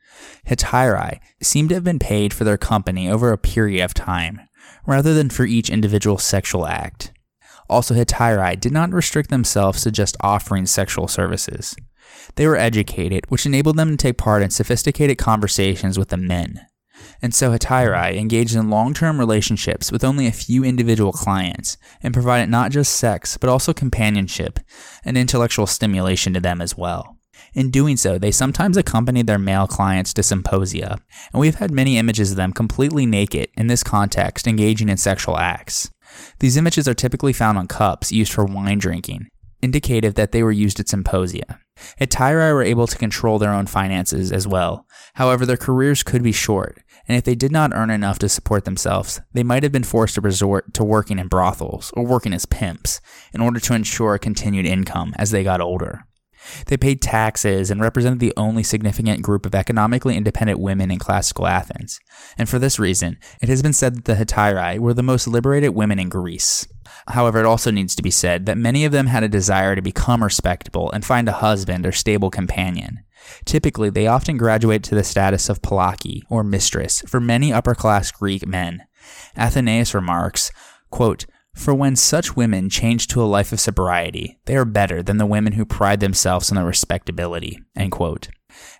[0.47, 4.43] Hetairae seem to have been paid for their company over a period of time,
[4.87, 7.13] rather than for each individual sexual act.
[7.69, 11.75] Also, Hetairae did not restrict themselves to just offering sexual services.
[12.37, 16.67] They were educated, which enabled them to take part in sophisticated conversations with the men.
[17.23, 22.15] and so Hetairai engaged in long term relationships with only a few individual clients and
[22.15, 24.59] provided not just sex, but also companionship
[25.05, 27.17] and intellectual stimulation to them as well.
[27.55, 30.99] In doing so, they sometimes accompanied their male clients to symposia,
[31.33, 35.37] and we've had many images of them completely naked in this context engaging in sexual
[35.37, 35.91] acts.
[36.39, 39.29] These images are typically found on cups used for wine drinking,
[39.63, 41.61] indicative that they were used at symposia.
[42.01, 44.87] Hetairai were able to control their own finances as well.
[45.15, 48.65] However, their careers could be short, and if they did not earn enough to support
[48.65, 52.47] themselves, they might have been forced to resort to working in brothels or working as
[52.47, 53.01] pimps
[53.33, 56.07] in order to ensure a continued income as they got older.
[56.67, 61.47] They paid taxes and represented the only significant group of economically independent women in classical
[61.47, 62.01] Athens.
[62.39, 65.75] And for this reason, it has been said that the Hetairai were the most liberated
[65.75, 66.67] women in Greece.
[67.09, 69.83] However, it also needs to be said that many of them had a desire to
[69.83, 73.01] become respectable and find a husband or stable companion.
[73.45, 78.11] Typically, they often graduate to the status of palaki, or mistress, for many upper class
[78.11, 78.83] Greek men.
[79.37, 80.51] Athenaeus remarks,
[80.91, 85.19] quote, for when such women change to a life of sobriety, they are better than
[85.19, 87.61] the women who pride themselves on their respectability.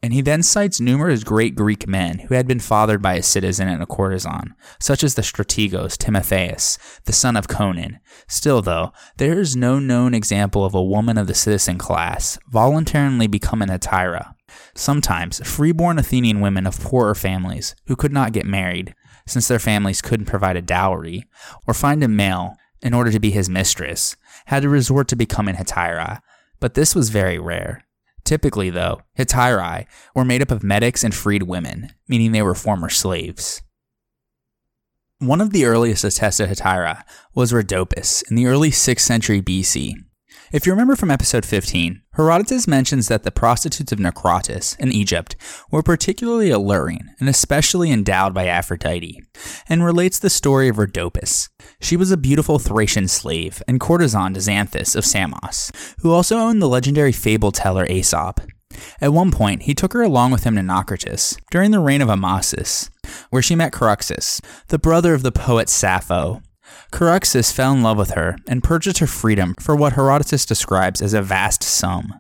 [0.03, 3.69] And he then cites numerous great Greek men who had been fathered by a citizen
[3.69, 7.99] and a courtesan, such as the strategos Timotheus, the son of Conon.
[8.29, 13.27] Still, though, there is no known example of a woman of the citizen class voluntarily
[13.27, 14.35] becoming a hetaira.
[14.75, 18.95] Sometimes, freeborn Athenian women of poorer families who could not get married,
[19.27, 21.25] since their families couldn't provide a dowry,
[21.67, 24.17] or find a male in order to be his mistress,
[24.47, 26.21] had to resort to becoming Hetaira,
[26.61, 27.85] but this was very rare.
[28.25, 32.89] Typically, though, Hetairai were made up of metics and freed women, meaning they were former
[32.89, 33.63] slaves.
[35.19, 37.03] One of the earliest attested Hetaira
[37.35, 39.95] was Rhodopis in the early 6th century BC,
[40.53, 45.37] if you remember from episode 15, Herodotus mentions that the prostitutes of Naucratis in Egypt
[45.71, 49.23] were particularly alluring and especially endowed by Aphrodite,
[49.69, 51.49] and relates the story of Rhodopis.
[51.81, 55.71] She was a beautiful Thracian slave and courtesan to Xanthus of Samos,
[56.01, 58.41] who also owned the legendary fable teller Aesop.
[59.01, 62.09] At one point, he took her along with him to Naucratis during the reign of
[62.09, 62.91] Amasis,
[63.31, 66.43] where she met Charaxus, the brother of the poet Sappho,
[66.93, 71.15] Charaxus fell in love with her and purchased her freedom for what Herodotus describes as
[71.15, 72.15] a vast sum.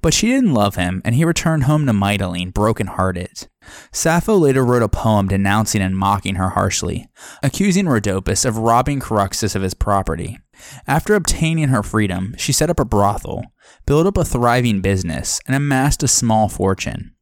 [0.00, 3.48] But she didn't love him, and he returned home to Mytilene broken-hearted.
[3.92, 7.06] Sappho later wrote a poem denouncing and mocking her harshly,
[7.42, 10.38] accusing Rhodopis of robbing Charaxus of his property.
[10.86, 13.44] After obtaining her freedom, she set up a brothel,
[13.86, 17.14] built up a thriving business, and amassed a small fortune.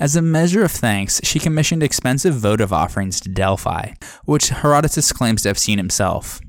[0.00, 3.92] As a measure of thanks, she commissioned expensive votive offerings to Delphi,
[4.24, 6.40] which Herodotus claims to have seen himself.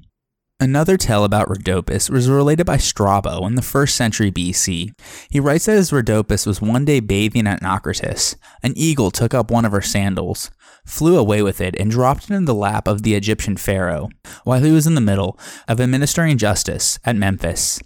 [0.62, 4.92] Another tale about Rhodopis was related by Strabo in the 1st century BC.
[5.30, 9.50] He writes that as Rhodopis was one day bathing at Naucratis, an eagle took up
[9.50, 10.52] one of her sandals,
[10.86, 14.10] flew away with it, and dropped it in the lap of the Egyptian pharaoh
[14.44, 15.40] while he was in the middle
[15.70, 17.80] of administering justice at Memphis.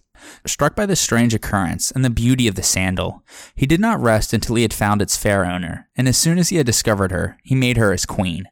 [0.48, 3.22] Struck by this strange occurrence and the beauty of the sandal,
[3.54, 6.50] he did not rest until he had found its fair owner, and as soon as
[6.50, 8.46] he had discovered her, he made her his queen.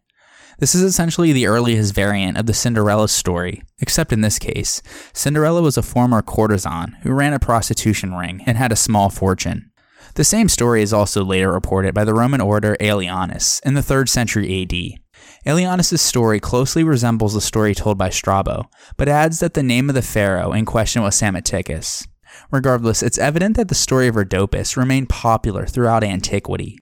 [0.62, 5.64] This is essentially the earliest variant of the Cinderella story, except in this case, Cinderella
[5.64, 9.72] was a former courtesan who ran a prostitution ring and had a small fortune.
[10.14, 14.07] The same story is also later reported by the Roman orator Aelianus in the 3rd
[14.07, 15.51] century AD.
[15.51, 19.95] Aelianus' story closely resembles the story told by Strabo, but adds that the name of
[19.95, 22.07] the pharaoh in question was Psammetichus.
[22.51, 26.78] Regardless, it's evident that the story of Rhodopis remained popular throughout antiquity.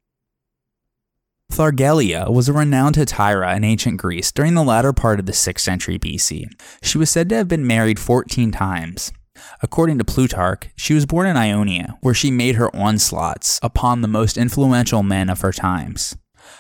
[1.52, 5.60] Thargelia was a renowned Hetaira in ancient Greece during the latter part of the 6th
[5.60, 6.46] century BC.
[6.82, 9.12] She was said to have been married 14 times.
[9.62, 14.08] According to Plutarch, she was born in Ionia, where she made her onslaughts upon the
[14.08, 16.16] most influential men of her times.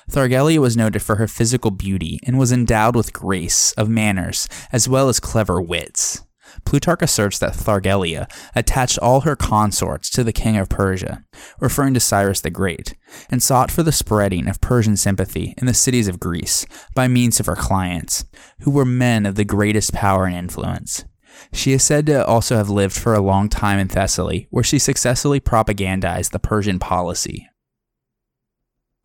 [0.09, 4.89] Thargelia was noted for her physical beauty and was endowed with grace of manners as
[4.89, 6.23] well as clever wits.
[6.65, 11.23] Plutarch asserts that Thargelia attached all her consorts to the king of Persia,
[11.59, 12.95] referring to Cyrus the Great,
[13.29, 17.39] and sought for the spreading of Persian sympathy in the cities of Greece by means
[17.39, 18.25] of her clients,
[18.61, 21.05] who were men of the greatest power and influence.
[21.53, 24.79] She is said to also have lived for a long time in Thessaly, where she
[24.79, 27.47] successfully propagandized the Persian policy.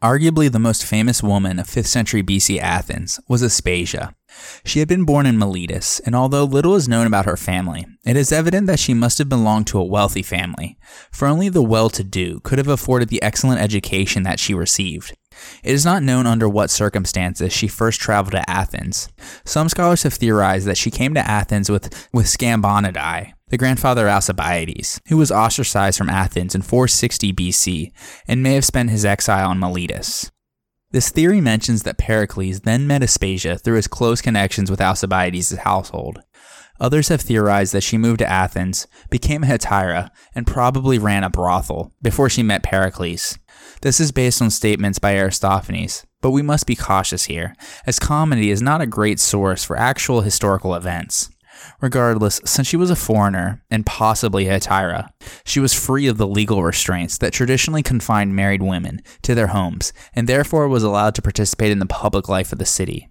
[0.02, 4.14] Arguably the most famous woman of 5th century BC Athens was Aspasia.
[4.64, 8.16] She had been born in Miletus, and although little is known about her family, it
[8.16, 10.78] is evident that she must have belonged to a wealthy family,
[11.10, 15.14] for only the well to do could have afforded the excellent education that she received.
[15.62, 19.08] It is not known under what circumstances she first traveled to Athens.
[19.44, 24.14] Some scholars have theorized that she came to Athens with, with Scambonidae, the grandfather of
[24.14, 27.92] Alcibiades, who was ostracized from Athens in 460 BC
[28.26, 30.30] and may have spent his exile in Miletus.
[30.94, 36.22] This theory mentions that Pericles then met Aspasia through his close connections with Alcibiades' household.
[36.78, 41.30] Others have theorized that she moved to Athens, became a hetaira, and probably ran a
[41.30, 43.36] brothel before she met Pericles.
[43.80, 47.56] This is based on statements by Aristophanes, but we must be cautious here,
[47.88, 51.28] as comedy is not a great source for actual historical events.
[51.84, 55.10] Regardless, since she was a foreigner and possibly a hetaira,
[55.44, 59.92] she was free of the legal restraints that traditionally confined married women to their homes
[60.14, 63.10] and therefore was allowed to participate in the public life of the city.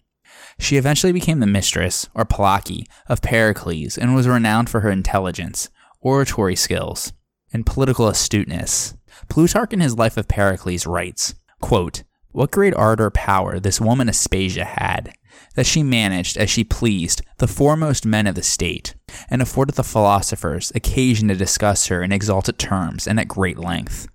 [0.57, 5.69] She eventually became the mistress, or Palaki, of Pericles and was renowned for her intelligence,
[6.01, 7.13] oratory skills,
[7.53, 8.95] and political astuteness.
[9.30, 12.01] Plutarch in his Life of Pericles writes, quote,
[12.32, 15.13] What great art or power this woman Aspasia had,
[15.56, 18.95] that she managed as she pleased the foremost men of the state,
[19.30, 24.08] and afforded the philosophers occasion to discuss her in exalted terms and at great length.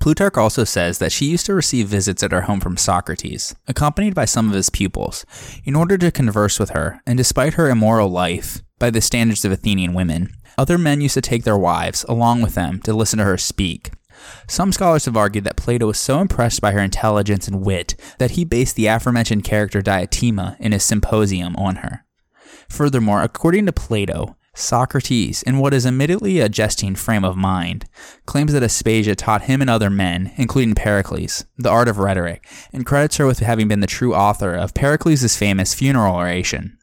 [0.00, 4.14] Plutarch also says that she used to receive visits at her home from Socrates, accompanied
[4.14, 5.26] by some of his pupils,
[5.64, 9.50] in order to converse with her, and despite her immoral life, by the standards of
[9.50, 13.24] Athenian women, other men used to take their wives along with them to listen to
[13.24, 13.90] her speak,
[14.48, 18.32] some scholars have argued that Plato was so impressed by her intelligence and wit that
[18.32, 22.04] he based the aforementioned character Diotima in his symposium on her.
[22.68, 27.84] Furthermore, according to Plato, Socrates, in what is admittedly a jesting frame of mind,
[28.26, 32.84] claims that Aspasia taught him and other men, including Pericles, the art of rhetoric, and
[32.84, 36.76] credits her with having been the true author of Pericles' famous funeral oration.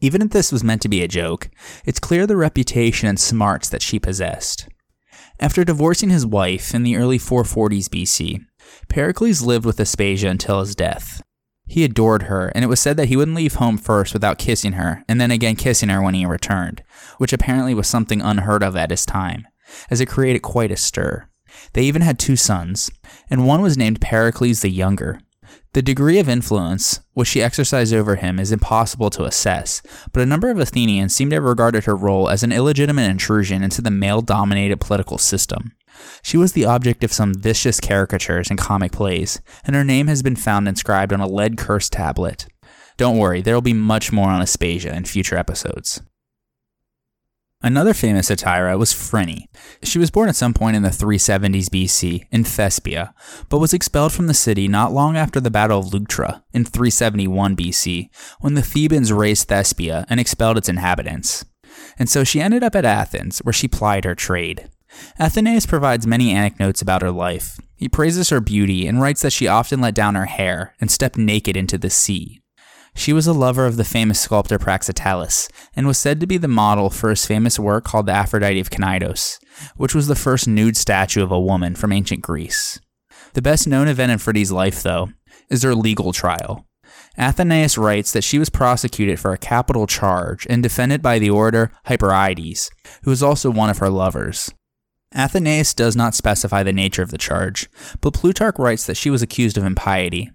[0.00, 1.48] Even if this was meant to be a joke,
[1.86, 4.68] it's clear the reputation and smarts that she possessed.
[5.44, 8.46] After divorcing his wife in the early 440s BC,
[8.88, 11.22] Pericles lived with Aspasia until his death.
[11.66, 14.72] He adored her, and it was said that he wouldn't leave home first without kissing
[14.72, 16.82] her, and then again kissing her when he returned,
[17.18, 19.46] which apparently was something unheard of at his time,
[19.90, 21.28] as it created quite a stir.
[21.74, 22.90] They even had two sons,
[23.28, 25.20] and one was named Pericles the Younger,
[25.72, 29.82] the degree of influence which she exercised over him is impossible to assess,
[30.12, 33.62] but a number of Athenians seem to have regarded her role as an illegitimate intrusion
[33.62, 35.72] into the male dominated political system.
[36.22, 40.22] She was the object of some vicious caricatures and comic plays, and her name has
[40.22, 42.46] been found inscribed on a lead curse tablet.
[42.96, 46.00] Don't worry, there will be much more on Aspasia in future episodes.
[47.64, 49.48] Another famous hetaira was Phryne.
[49.82, 53.14] She was born at some point in the 370s BC in Thespia,
[53.48, 57.56] but was expelled from the city not long after the Battle of Leuctra in 371
[57.56, 58.10] BC,
[58.40, 61.46] when the Thebans razed Thespia and expelled its inhabitants.
[61.98, 64.68] And so she ended up at Athens, where she plied her trade.
[65.18, 67.58] Athenaeus provides many anecdotes about her life.
[67.76, 71.16] He praises her beauty and writes that she often let down her hair and stepped
[71.16, 72.42] naked into the sea.
[72.96, 76.48] She was a lover of the famous sculptor Praxiteles, and was said to be the
[76.48, 79.38] model for his famous work called the Aphrodite of Cnidus,
[79.76, 82.80] which was the first nude statue of a woman from ancient Greece.
[83.34, 85.10] The best known event in Phryne's life, though,
[85.50, 86.66] is her legal trial.
[87.18, 91.70] Athenaeus writes that she was prosecuted for a capital charge and defended by the orator
[91.86, 92.70] Hyperides,
[93.02, 94.52] who was also one of her lovers.
[95.14, 97.68] Athenaeus does not specify the nature of the charge,
[98.00, 100.30] but Plutarch writes that she was accused of impiety,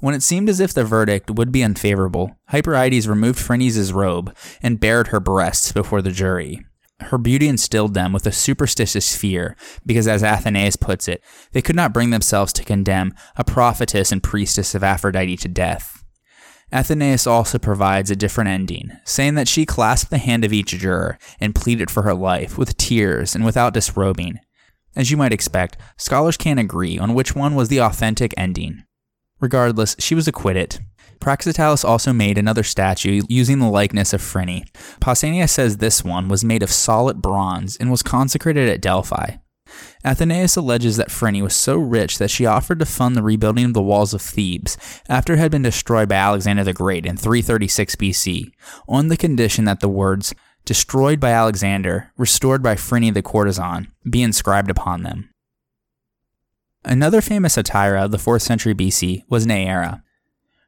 [0.00, 4.80] when it seemed as if the verdict would be unfavorable, Hyperides removed Phryne's robe and
[4.80, 6.64] bared her breasts before the jury.
[7.00, 11.22] Her beauty instilled them with a superstitious fear, because as Athenaeus puts it,
[11.52, 16.04] they could not bring themselves to condemn a prophetess and priestess of Aphrodite to death.
[16.72, 21.18] Athenaeus also provides a different ending, saying that she clasped the hand of each juror
[21.38, 24.40] and pleaded for her life with tears and without disrobing.
[24.96, 28.85] As you might expect, scholars can't agree on which one was the authentic ending.
[29.40, 30.78] Regardless, she was acquitted.
[31.20, 34.64] Praxiteles also made another statue using the likeness of Phryne.
[35.00, 39.36] Pausanias says this one was made of solid bronze and was consecrated at Delphi.
[40.04, 43.74] Athenaeus alleges that Phryne was so rich that she offered to fund the rebuilding of
[43.74, 44.76] the walls of Thebes
[45.08, 48.52] after it had been destroyed by Alexander the Great in 336 BC,
[48.88, 50.34] on the condition that the words,
[50.64, 55.30] destroyed by Alexander, restored by Phryne the courtesan, be inscribed upon them.
[56.88, 60.02] Another famous hetaira of the 4th century BC was Neaera.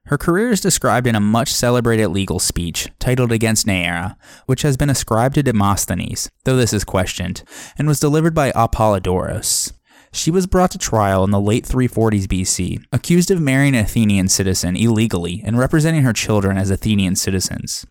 [0.07, 4.17] Her career is described in a much celebrated legal speech titled Against Neaera,
[4.47, 7.45] which has been ascribed to Demosthenes, though this is questioned,
[7.79, 9.73] and was delivered by Apollodorus.
[10.11, 14.27] She was brought to trial in the late 340s BC, accused of marrying an Athenian
[14.27, 17.87] citizen illegally and representing her children as Athenian citizens.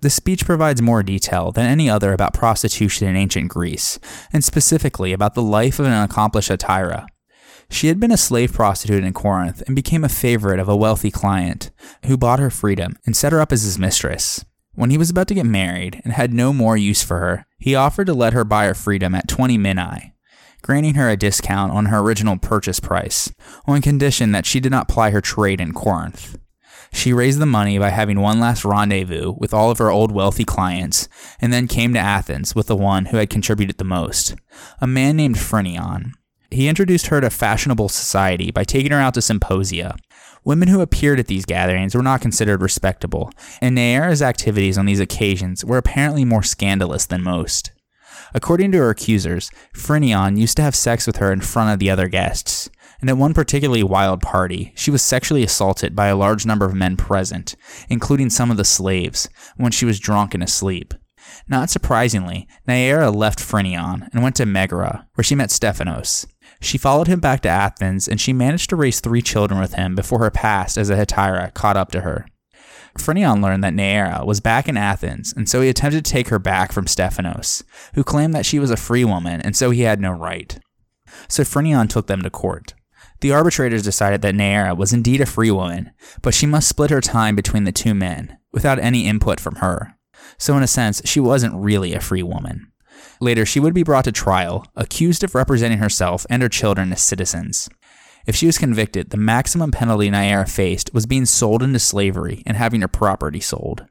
[0.00, 4.00] The speech provides more detail than any other about prostitution in ancient Greece,
[4.32, 7.06] and specifically about the life of an accomplished hetaira,
[7.70, 11.10] she had been a slave prostitute in Corinth and became a favorite of a wealthy
[11.10, 11.70] client
[12.06, 14.44] who bought her freedom and set her up as his mistress.
[14.74, 17.74] When he was about to get married and had no more use for her, he
[17.74, 20.12] offered to let her buy her freedom at 20 minae.
[20.62, 23.32] granting her a discount on her original purchase price,
[23.66, 26.36] on condition that she did not ply her trade in Corinth.
[26.92, 30.44] She raised the money by having one last rendezvous with all of her old wealthy
[30.44, 31.08] clients,
[31.40, 34.34] and then came to Athens with the one who had contributed the most,
[34.80, 36.12] a man named Phrynion.
[36.50, 39.96] He introduced her to fashionable society by taking her out to symposia.
[40.44, 43.30] Women who appeared at these gatherings were not considered respectable,
[43.60, 47.72] and Neaera's activities on these occasions were apparently more scandalous than most.
[48.34, 51.90] According to her accusers, Phrynion used to have sex with her in front of the
[51.90, 52.70] other guests,
[53.00, 56.74] and at one particularly wild party, she was sexually assaulted by a large number of
[56.74, 57.54] men present,
[57.88, 60.94] including some of the slaves, when she was drunk and asleep.
[61.46, 66.26] Not surprisingly, Neaera left Phrynion and went to Megara, where she met Stephanos.
[66.60, 69.94] She followed him back to Athens, and she managed to raise three children with him
[69.94, 72.26] before her past as a hetaira caught up to her.
[72.98, 76.38] Phrynion learned that Neaera was back in Athens, and so he attempted to take her
[76.38, 77.62] back from Stephanos,
[77.94, 80.58] who claimed that she was a free woman and so he had no right.
[81.28, 82.74] So Phrynion took them to court.
[83.20, 85.90] The arbitrators decided that Neaera was indeed a free woman,
[86.22, 89.94] but she must split her time between the two men, without any input from her.
[90.36, 92.70] So, in a sense, she wasn't really a free woman.
[93.20, 97.02] Later, she would be brought to trial, accused of representing herself and her children as
[97.02, 97.68] citizens.
[98.26, 102.56] If she was convicted, the maximum penalty Neaera faced was being sold into slavery and
[102.56, 103.86] having her property sold.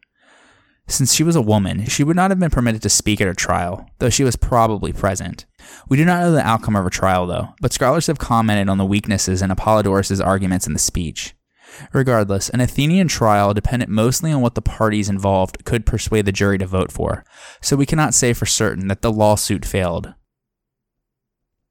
[0.90, 3.34] Since she was a woman, she would not have been permitted to speak at her
[3.34, 5.46] trial, though she was probably present.
[5.90, 8.78] We do not know the outcome of her trial, though, but scholars have commented on
[8.78, 11.36] the weaknesses in Apollodorus' arguments in the speech.
[11.94, 16.58] Regardless, an Athenian trial depended mostly on what the parties involved could persuade the jury
[16.58, 17.24] to vote for,
[17.62, 20.14] so we cannot say for certain that the lawsuit failed.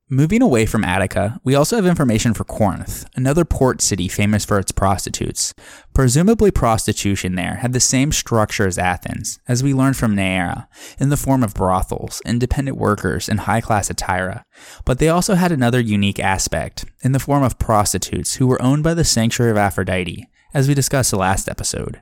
[0.08, 4.56] Moving away from Attica, we also have information for Corinth, another port city famous for
[4.56, 5.52] its prostitutes.
[5.94, 10.68] Presumably, prostitution there had the same structure as Athens, as we learned from Neaera,
[11.00, 14.44] in the form of brothels, independent workers, and high class hetaira.
[14.84, 18.84] But they also had another unique aspect, in the form of prostitutes who were owned
[18.84, 22.00] by the sanctuary of Aphrodite, as we discussed the last episode.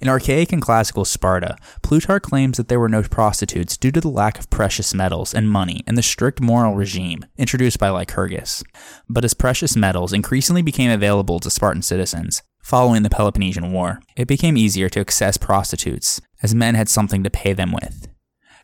[0.00, 4.08] In archaic and classical Sparta, Plutarch claims that there were no prostitutes due to the
[4.08, 8.62] lack of precious metals and money and the strict moral regime introduced by Lycurgus.
[9.08, 14.26] But as precious metals increasingly became available to Spartan citizens, following the Peloponnesian War, it
[14.26, 18.08] became easier to access prostitutes, as men had something to pay them with.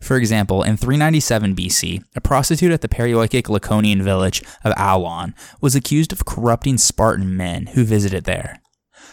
[0.03, 5.77] For example, in 397 BC, a prostitute at the Perioikic Laconian village of Aulon was
[5.77, 8.62] accused of corrupting Spartan men who visited there.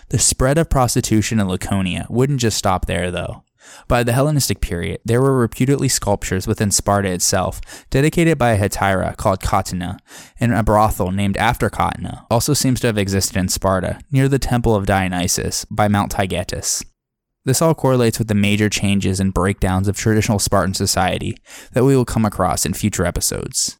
[0.09, 3.43] The spread of prostitution in Laconia wouldn't just stop there, though.
[3.87, 9.15] By the Hellenistic period, there were reputedly sculptures within Sparta itself, dedicated by a hetaira
[9.15, 9.99] called Catina,
[10.39, 14.39] and a brothel named after Catina also seems to have existed in Sparta, near the
[14.39, 16.83] Temple of Dionysus by Mount Taygetus.
[17.45, 21.37] This all correlates with the major changes and breakdowns of traditional Spartan society
[21.73, 23.78] that we will come across in future episodes.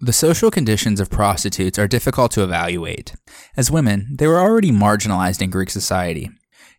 [0.00, 3.16] The social conditions of prostitutes are difficult to evaluate.
[3.56, 6.30] As women, they were already marginalized in Greek society.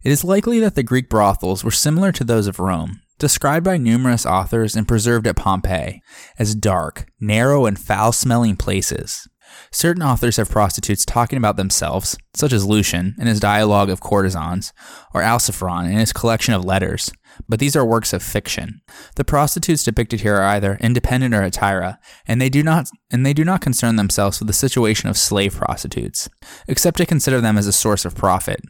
[0.05, 3.75] It is likely that the Greek brothels were similar to those of Rome, described by
[3.75, 6.01] numerous authors and preserved at Pompeii
[6.37, 9.27] as dark, narrow, and foul smelling places.
[9.71, 14.73] Certain authors have prostitutes talking about themselves, such as Lucian in his dialogue of courtesans,
[15.13, 17.11] or Alciphron in his collection of letters,
[17.47, 18.81] but these are works of fiction.
[19.15, 21.97] The prostitutes depicted here are either independent or hetaira,
[22.27, 25.55] and they do not and they do not concern themselves with the situation of slave
[25.55, 26.30] prostitutes,
[26.67, 28.61] except to consider them as a source of profit.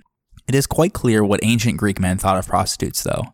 [0.48, 3.34] It is quite clear what ancient Greek men thought of prostitutes, though.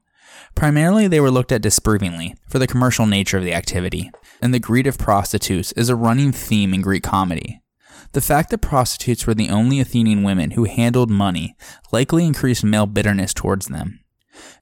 [0.53, 4.11] Primarily, they were looked at disapprovingly for the commercial nature of the activity,
[4.45, 7.63] and the greed of prostitutes is a running theme in Greek comedy.
[8.11, 11.55] The fact that prostitutes were the only Athenian women who handled money
[11.91, 14.01] likely increased male bitterness towards them.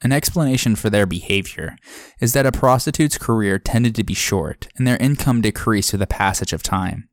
[0.02, 1.76] An explanation for their behavior
[2.22, 6.08] is that a prostitute's career tended to be short and their income decreased with the
[6.08, 7.10] passage of time.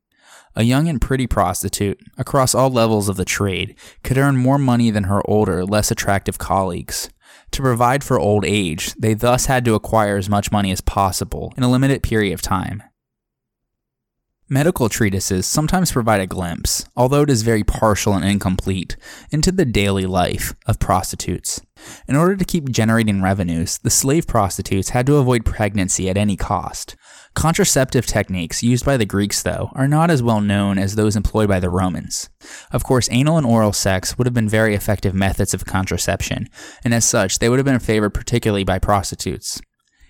[0.55, 4.91] A young and pretty prostitute, across all levels of the trade, could earn more money
[4.91, 7.09] than her older, less attractive colleagues.
[7.51, 11.53] To provide for old age, they thus had to acquire as much money as possible
[11.57, 12.83] in a limited period of time.
[14.47, 18.97] Medical treatises sometimes provide a glimpse, although it is very partial and incomplete,
[19.31, 21.61] into the daily life of prostitutes.
[22.05, 26.35] In order to keep generating revenues, the slave prostitutes had to avoid pregnancy at any
[26.35, 26.97] cost.
[27.33, 31.47] Contraceptive techniques used by the Greeks, though, are not as well known as those employed
[31.47, 32.29] by the Romans.
[32.71, 36.49] Of course, anal and oral sex would have been very effective methods of contraception,
[36.83, 39.61] and as such, they would have been favored particularly by prostitutes.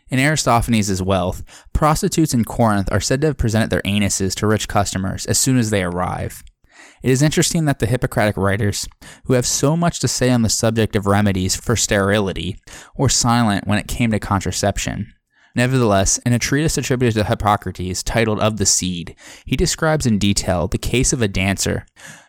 [0.10, 1.44] In Aristophanes' wealth,
[1.74, 5.58] prostitutes in Corinth are said to have presented their anuses to rich customers as soon
[5.58, 6.44] as they arrive.
[7.04, 8.88] It is interesting that the Hippocratic writers,
[9.26, 12.60] who have so much to say on the subject of remedies for sterility,
[12.98, 15.14] were silent when it came to contraception.
[15.56, 19.16] Nevertheless, in a treatise attributed to Hippocrates titled Of the Seed,
[19.46, 21.86] he describes in detail the case of a dancer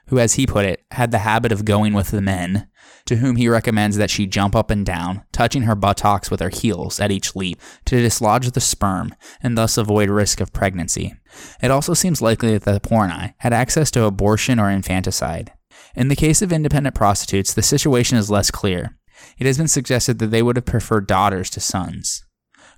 [0.09, 2.69] who, as he put it, had the habit of going with the men,
[3.07, 6.51] to whom he recommends that she jump up and down, touching her buttocks with her
[6.51, 11.15] heels at each leap to dislodge the sperm and thus avoid risk of pregnancy.
[11.62, 15.53] It also seems likely that the pornai had access to abortion or infanticide.
[15.94, 18.99] In the case of independent prostitutes, the situation is less clear.
[19.39, 22.24] It has been suggested that they would have preferred daughters to sons.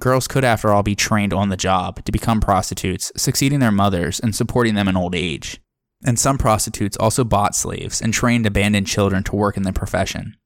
[0.00, 4.20] Girls could, after all, be trained on the job to become prostitutes, succeeding their mothers
[4.20, 5.60] and supporting them in old age.
[6.04, 10.36] And some prostitutes also bought slaves and trained abandoned children to work in the profession.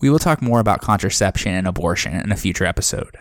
[0.00, 3.16] We will talk more about contraception and abortion in a future episode.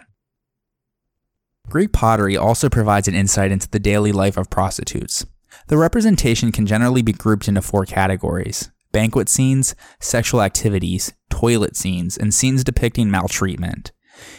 [1.69, 5.25] Greek pottery also provides an insight into the daily life of prostitutes.
[5.67, 12.17] The representation can generally be grouped into four categories banquet scenes, sexual activities, toilet scenes,
[12.17, 13.91] and scenes depicting maltreatment.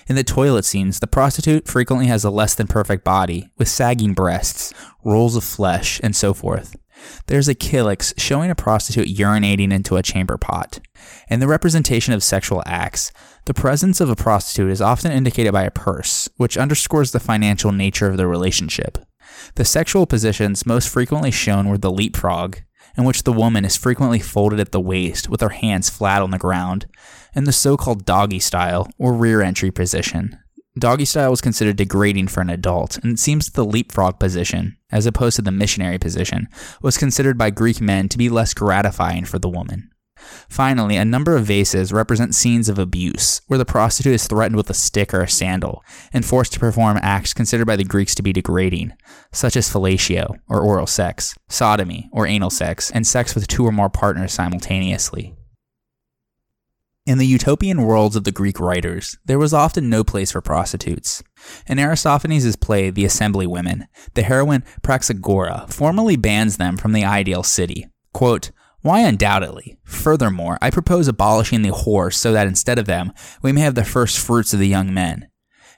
[0.08, 4.14] In the toilet scenes, the prostitute frequently has a less than perfect body, with sagging
[4.14, 4.72] breasts,
[5.04, 6.76] rolls of flesh, and so forth.
[7.26, 10.80] There's a kylix showing a prostitute urinating into a chamber pot.
[11.28, 13.12] In the representation of sexual acts,
[13.44, 17.72] the presence of a prostitute is often indicated by a purse, which underscores the financial
[17.72, 18.98] nature of the relationship.
[19.54, 22.58] The sexual positions most frequently shown were the leapfrog,
[22.96, 26.32] in which the woman is frequently folded at the waist with her hands flat on
[26.32, 26.86] the ground,
[27.38, 30.36] and the so called doggy style, or rear entry position.
[30.76, 34.76] Doggy style was considered degrading for an adult, and it seems that the leapfrog position,
[34.90, 36.48] as opposed to the missionary position,
[36.82, 39.88] was considered by Greek men to be less gratifying for the woman.
[40.48, 44.68] Finally, a number of vases represent scenes of abuse, where the prostitute is threatened with
[44.68, 48.22] a stick or a sandal, and forced to perform acts considered by the Greeks to
[48.22, 48.92] be degrading,
[49.30, 53.70] such as fellatio, or oral sex, sodomy, or anal sex, and sex with two or
[53.70, 55.37] more partners simultaneously.
[57.08, 61.22] In the utopian worlds of the Greek writers, there was often no place for prostitutes.
[61.66, 67.42] In Aristophanes' play The Assembly Women, the heroine Praxagora formally bans them from the ideal
[67.42, 67.86] city.
[68.12, 68.50] Quote,
[68.82, 69.78] why, undoubtedly.
[69.84, 73.86] Furthermore, I propose abolishing the whores so that instead of them, we may have the
[73.86, 75.30] first fruits of the young men.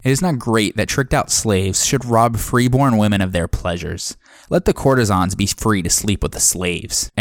[0.02, 4.16] It is not great that tricked out slaves should rob freeborn women of their pleasures.
[4.48, 7.12] Let the courtesans be free to sleep with the slaves.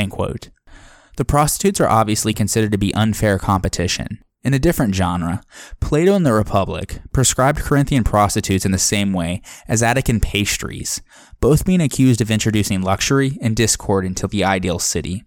[1.20, 4.24] The prostitutes are obviously considered to be unfair competition.
[4.42, 5.42] In a different genre,
[5.82, 11.02] Plato in the Republic prescribed Corinthian prostitutes in the same way as Attican pastries,
[11.42, 15.26] both being accused of introducing luxury and discord into the ideal city.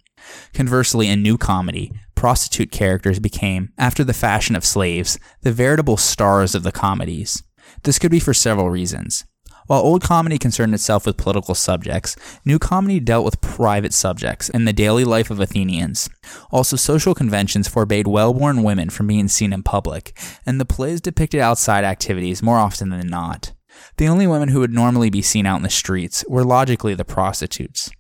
[0.55, 6.55] Conversely, in New Comedy, prostitute characters became, after the fashion of slaves, the veritable stars
[6.55, 7.43] of the comedies.
[7.83, 9.27] This could be for several reasons.
[9.73, 14.69] While Old Comedy concerned itself with political subjects, New Comedy dealt with private subjects and
[14.69, 16.11] the daily life of Athenians.
[16.51, 21.01] Also, social conventions forbade well born women from being seen in public, and the plays
[21.01, 23.55] depicted outside activities more often than not.
[23.97, 27.07] The only women who would normally be seen out in the streets were logically the
[27.07, 27.91] prostitutes.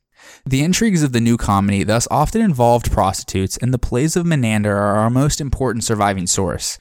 [0.44, 4.76] The intrigues of the new comedy thus often involved prostitutes, and the plays of Menander
[4.76, 6.78] are our most important surviving source.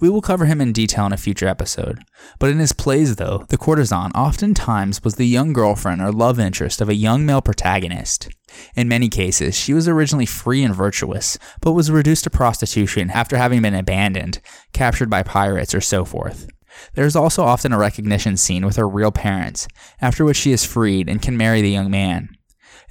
[0.00, 2.00] We will cover him in detail in a future episode.
[2.38, 6.80] But in his plays, though, the courtesan oftentimes was the young girlfriend or love interest
[6.80, 8.28] of a young male protagonist.
[8.74, 13.36] In many cases, she was originally free and virtuous, but was reduced to prostitution after
[13.36, 14.40] having been abandoned,
[14.72, 16.48] captured by pirates, or so forth.
[16.94, 19.68] There is also often a recognition scene with her real parents,
[20.00, 22.30] after which she is freed and can marry the young man.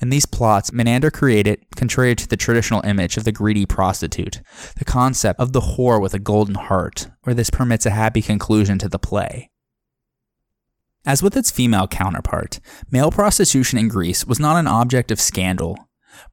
[0.01, 4.41] In these plots, Menander created, contrary to the traditional image of the greedy prostitute,
[4.77, 8.79] the concept of the whore with a golden heart, where this permits a happy conclusion
[8.79, 9.51] to the play.
[11.05, 12.59] As with its female counterpart,
[12.89, 15.77] male prostitution in Greece was not an object of scandal.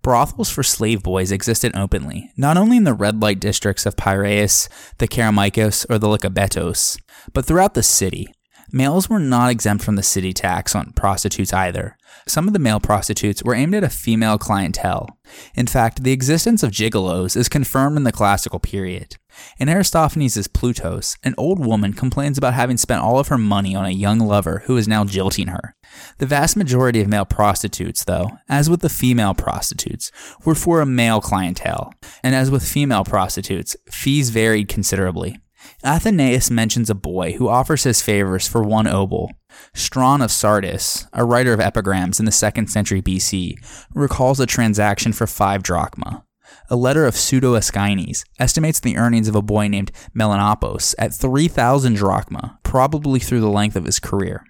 [0.03, 4.69] Brothels for slave boys existed openly, not only in the red light districts of Piraeus,
[4.97, 6.99] the Kerameikos, or the Lycabettus,
[7.35, 8.33] but throughout the city.
[8.73, 11.98] Males were not exempt from the city tax on prostitutes either.
[12.29, 15.09] Some of the male prostitutes were aimed at a female clientele.
[15.55, 19.17] In fact, the existence of gigolos is confirmed in the classical period.
[19.59, 23.87] In Aristophanes' Plutos, an old woman complains about having spent all of her money on
[23.87, 25.75] a young lover who is now jilting her.
[26.19, 30.13] The vast majority of male prostitutes, though, as with the female prostitutes,
[30.45, 35.39] were for a male clientele, and as with female prostitutes, fees varied considerably.
[35.83, 39.31] Athenaeus mentions a boy who offers his favors for one obol.
[39.75, 43.55] Strawn of Sardis, a writer of epigrams in the 2nd century BC,
[43.95, 46.25] recalls a transaction for five drachma.
[46.71, 51.95] A letter of Pseudo Aeschines estimates the earnings of a boy named Melanopos at 3,000
[51.95, 54.45] drachma, probably through the length of his career.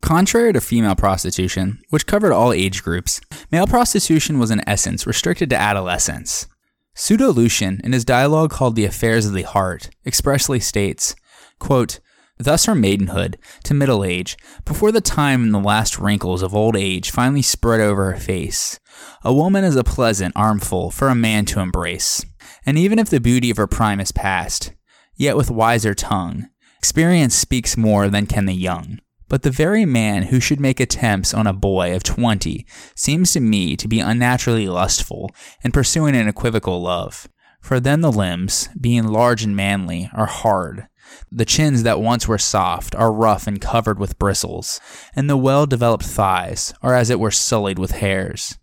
[0.00, 3.20] Contrary to female prostitution, which covered all age groups,
[3.50, 6.46] male prostitution was in essence restricted to adolescence.
[6.94, 11.16] Pseudo Lucian, in his dialogue called The Affairs of the Heart, expressly states,
[11.58, 12.00] quote,
[12.38, 17.10] thus from maidenhood to middle age, before the time the last wrinkles of old age
[17.10, 18.78] finally spread over her face.
[19.22, 22.24] A woman is a pleasant armful for a man to embrace,
[22.66, 24.72] and even if the beauty of her prime is past,
[25.16, 26.48] yet with wiser tongue,
[26.78, 28.98] experience speaks more than can the young.
[29.26, 33.40] But the very man who should make attempts on a boy of twenty seems to
[33.40, 35.30] me to be unnaturally lustful
[35.62, 37.26] and pursuing an equivocal love.
[37.60, 40.88] For then the limbs, being large and manly, are hard.
[41.30, 44.80] The chins that once were soft are rough and covered with bristles,
[45.14, 48.58] and the well developed thighs are as it were sullied with hairs.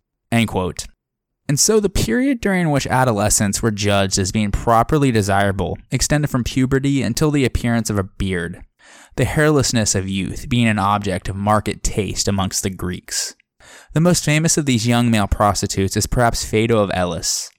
[1.49, 6.43] And so the period during which adolescents were judged as being properly desirable extended from
[6.43, 8.63] puberty until the appearance of a beard
[9.15, 13.35] the hairlessness of youth being an object of market taste amongst the Greeks.
[13.93, 17.49] The most famous of these young male prostitutes is perhaps Phaedo of Elis.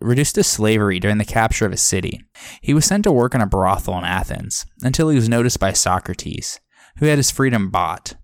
[0.00, 2.22] Reduced to slavery during the capture of a city,
[2.60, 5.72] he was sent to work in a brothel in Athens until he was noticed by
[5.72, 6.60] Socrates,
[6.98, 8.14] who had his freedom bought.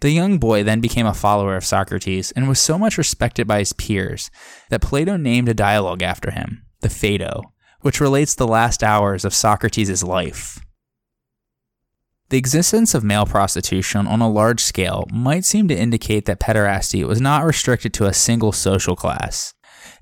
[0.00, 3.60] The young boy then became a follower of Socrates and was so much respected by
[3.60, 4.30] his peers
[4.70, 9.34] that Plato named a dialogue after him, the Phaedo, which relates the last hours of
[9.34, 10.60] Socrates' life.
[12.30, 17.04] The existence of male prostitution on a large scale might seem to indicate that pederasty
[17.04, 19.52] was not restricted to a single social class.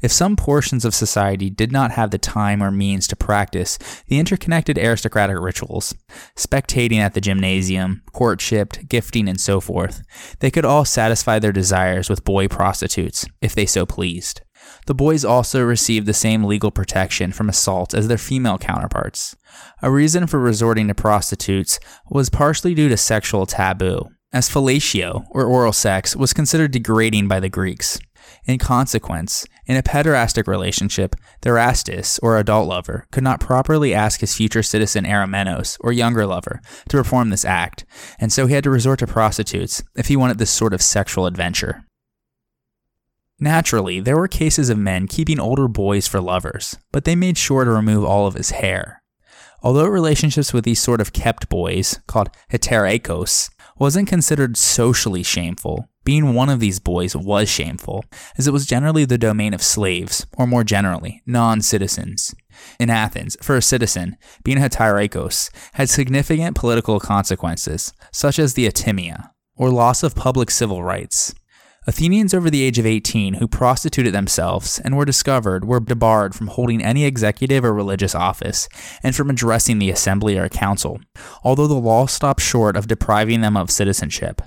[0.01, 4.19] If some portions of society did not have the time or means to practice the
[4.19, 5.93] interconnected aristocratic rituals,
[6.37, 10.03] spectating at the gymnasium, courtship, gifting, and so forth,
[10.39, 14.43] they could all satisfy their desires with boy prostitutes, if they so pleased.
[14.87, 19.37] The boys also received the same legal protection from assault as their female counterparts.
[19.83, 25.45] A reason for resorting to prostitutes was partially due to sexual taboo, as fellatio, or
[25.45, 27.99] oral sex, was considered degrading by the Greeks.
[28.47, 34.21] In consequence, in a pederastic relationship, the erastes, or adult lover, could not properly ask
[34.21, 37.85] his future citizen eromenos, or younger lover, to perform this act,
[38.19, 41.27] and so he had to resort to prostitutes if he wanted this sort of sexual
[41.27, 41.85] adventure.
[43.39, 47.65] Naturally, there were cases of men keeping older boys for lovers, but they made sure
[47.65, 49.03] to remove all of his hair.
[49.63, 56.35] Although relationships with these sort of kept boys, called heteroikos, wasn't considered socially shameful, being
[56.35, 58.05] one of these boys was shameful,
[58.37, 62.35] as it was generally the domain of slaves, or more generally, non citizens.
[62.81, 68.67] In Athens, for a citizen, being a heteroikos had significant political consequences, such as the
[68.67, 71.35] atimia, or loss of public civil rights.
[71.89, 76.49] Athenians over the age of 18 who prostituted themselves and were discovered were debarred from
[76.49, 78.69] holding any executive or religious office
[79.03, 81.01] and from addressing the assembly or council,
[81.43, 84.43] although the law stopped short of depriving them of citizenship.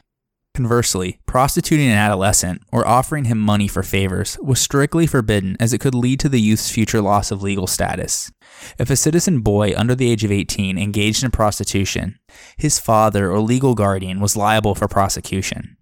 [0.53, 5.80] Conversely, prostituting an adolescent or offering him money for favors was strictly forbidden as it
[5.80, 8.31] could lead to the youth's future loss of legal status.
[8.77, 12.19] If a citizen boy under the age of 18 engaged in prostitution,
[12.57, 15.76] his father or legal guardian was liable for prosecution.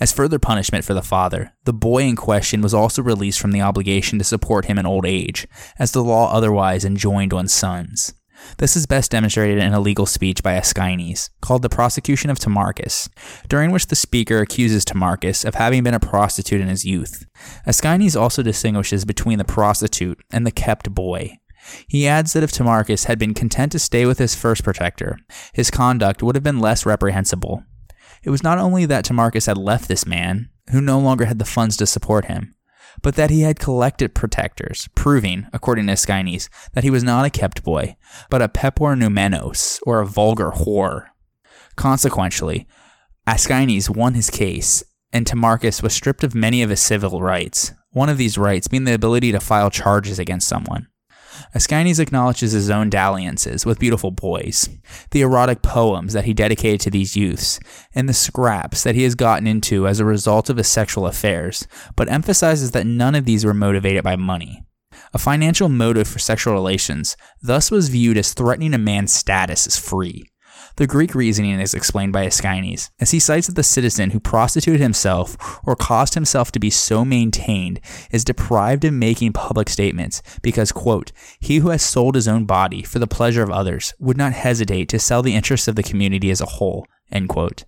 [0.00, 3.60] As further punishment for the father, the boy in question was also released from the
[3.60, 5.46] obligation to support him in old age,
[5.78, 8.14] as the law otherwise enjoined on sons.
[8.56, 13.10] This is best demonstrated in a legal speech by Aeschines, called The Prosecution of Timarchus,
[13.50, 17.26] during which the speaker accuses Timarchus of having been a prostitute in his youth.
[17.66, 21.36] Aeschines also distinguishes between the prostitute and the kept boy.
[21.86, 25.18] He adds that if Timarchus had been content to stay with his first protector,
[25.52, 27.64] his conduct would have been less reprehensible,
[28.22, 31.44] it was not only that Timarchus had left this man, who no longer had the
[31.44, 32.54] funds to support him,
[33.02, 37.30] but that he had collected protectors, proving, according to Aeschines, that he was not a
[37.30, 37.96] kept boy,
[38.28, 41.06] but a peporneumenos, or a vulgar whore.
[41.76, 42.66] Consequently,
[43.26, 44.82] Aeschines won his case,
[45.12, 48.84] and Timarchus was stripped of many of his civil rights, one of these rights being
[48.84, 50.86] the ability to file charges against someone.
[51.54, 54.68] Aeschines acknowledges his own dalliances with beautiful boys,
[55.10, 57.60] the erotic poems that he dedicated to these youths,
[57.94, 61.66] and the scraps that he has gotten into as a result of his sexual affairs,
[61.96, 64.64] but emphasizes that none of these were motivated by money.
[65.12, 69.78] A financial motive for sexual relations thus was viewed as threatening a man's status as
[69.78, 70.24] free.
[70.80, 74.80] The Greek reasoning is explained by Aeschines, as he cites that the citizen who prostituted
[74.80, 80.72] himself or caused himself to be so maintained is deprived of making public statements because,
[80.72, 84.32] quote, he who has sold his own body for the pleasure of others would not
[84.32, 87.66] hesitate to sell the interests of the community as a whole, end quote.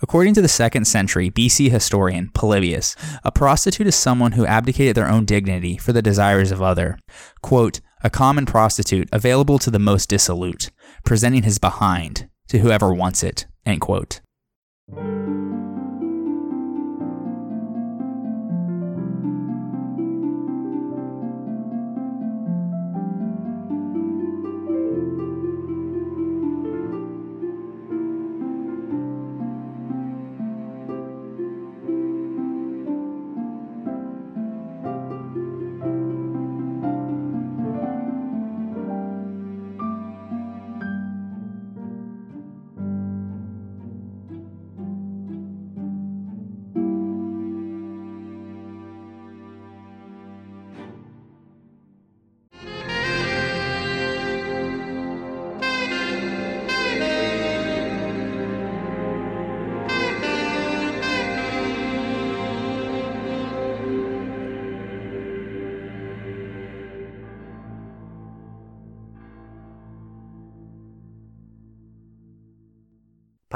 [0.00, 5.10] According to the second century BC historian Polybius, a prostitute is someone who abdicated their
[5.10, 6.98] own dignity for the desires of other.
[7.42, 10.70] Quote, a common prostitute available to the most dissolute,
[11.04, 13.46] presenting his behind to whoever wants it.
[13.64, 14.20] End quote.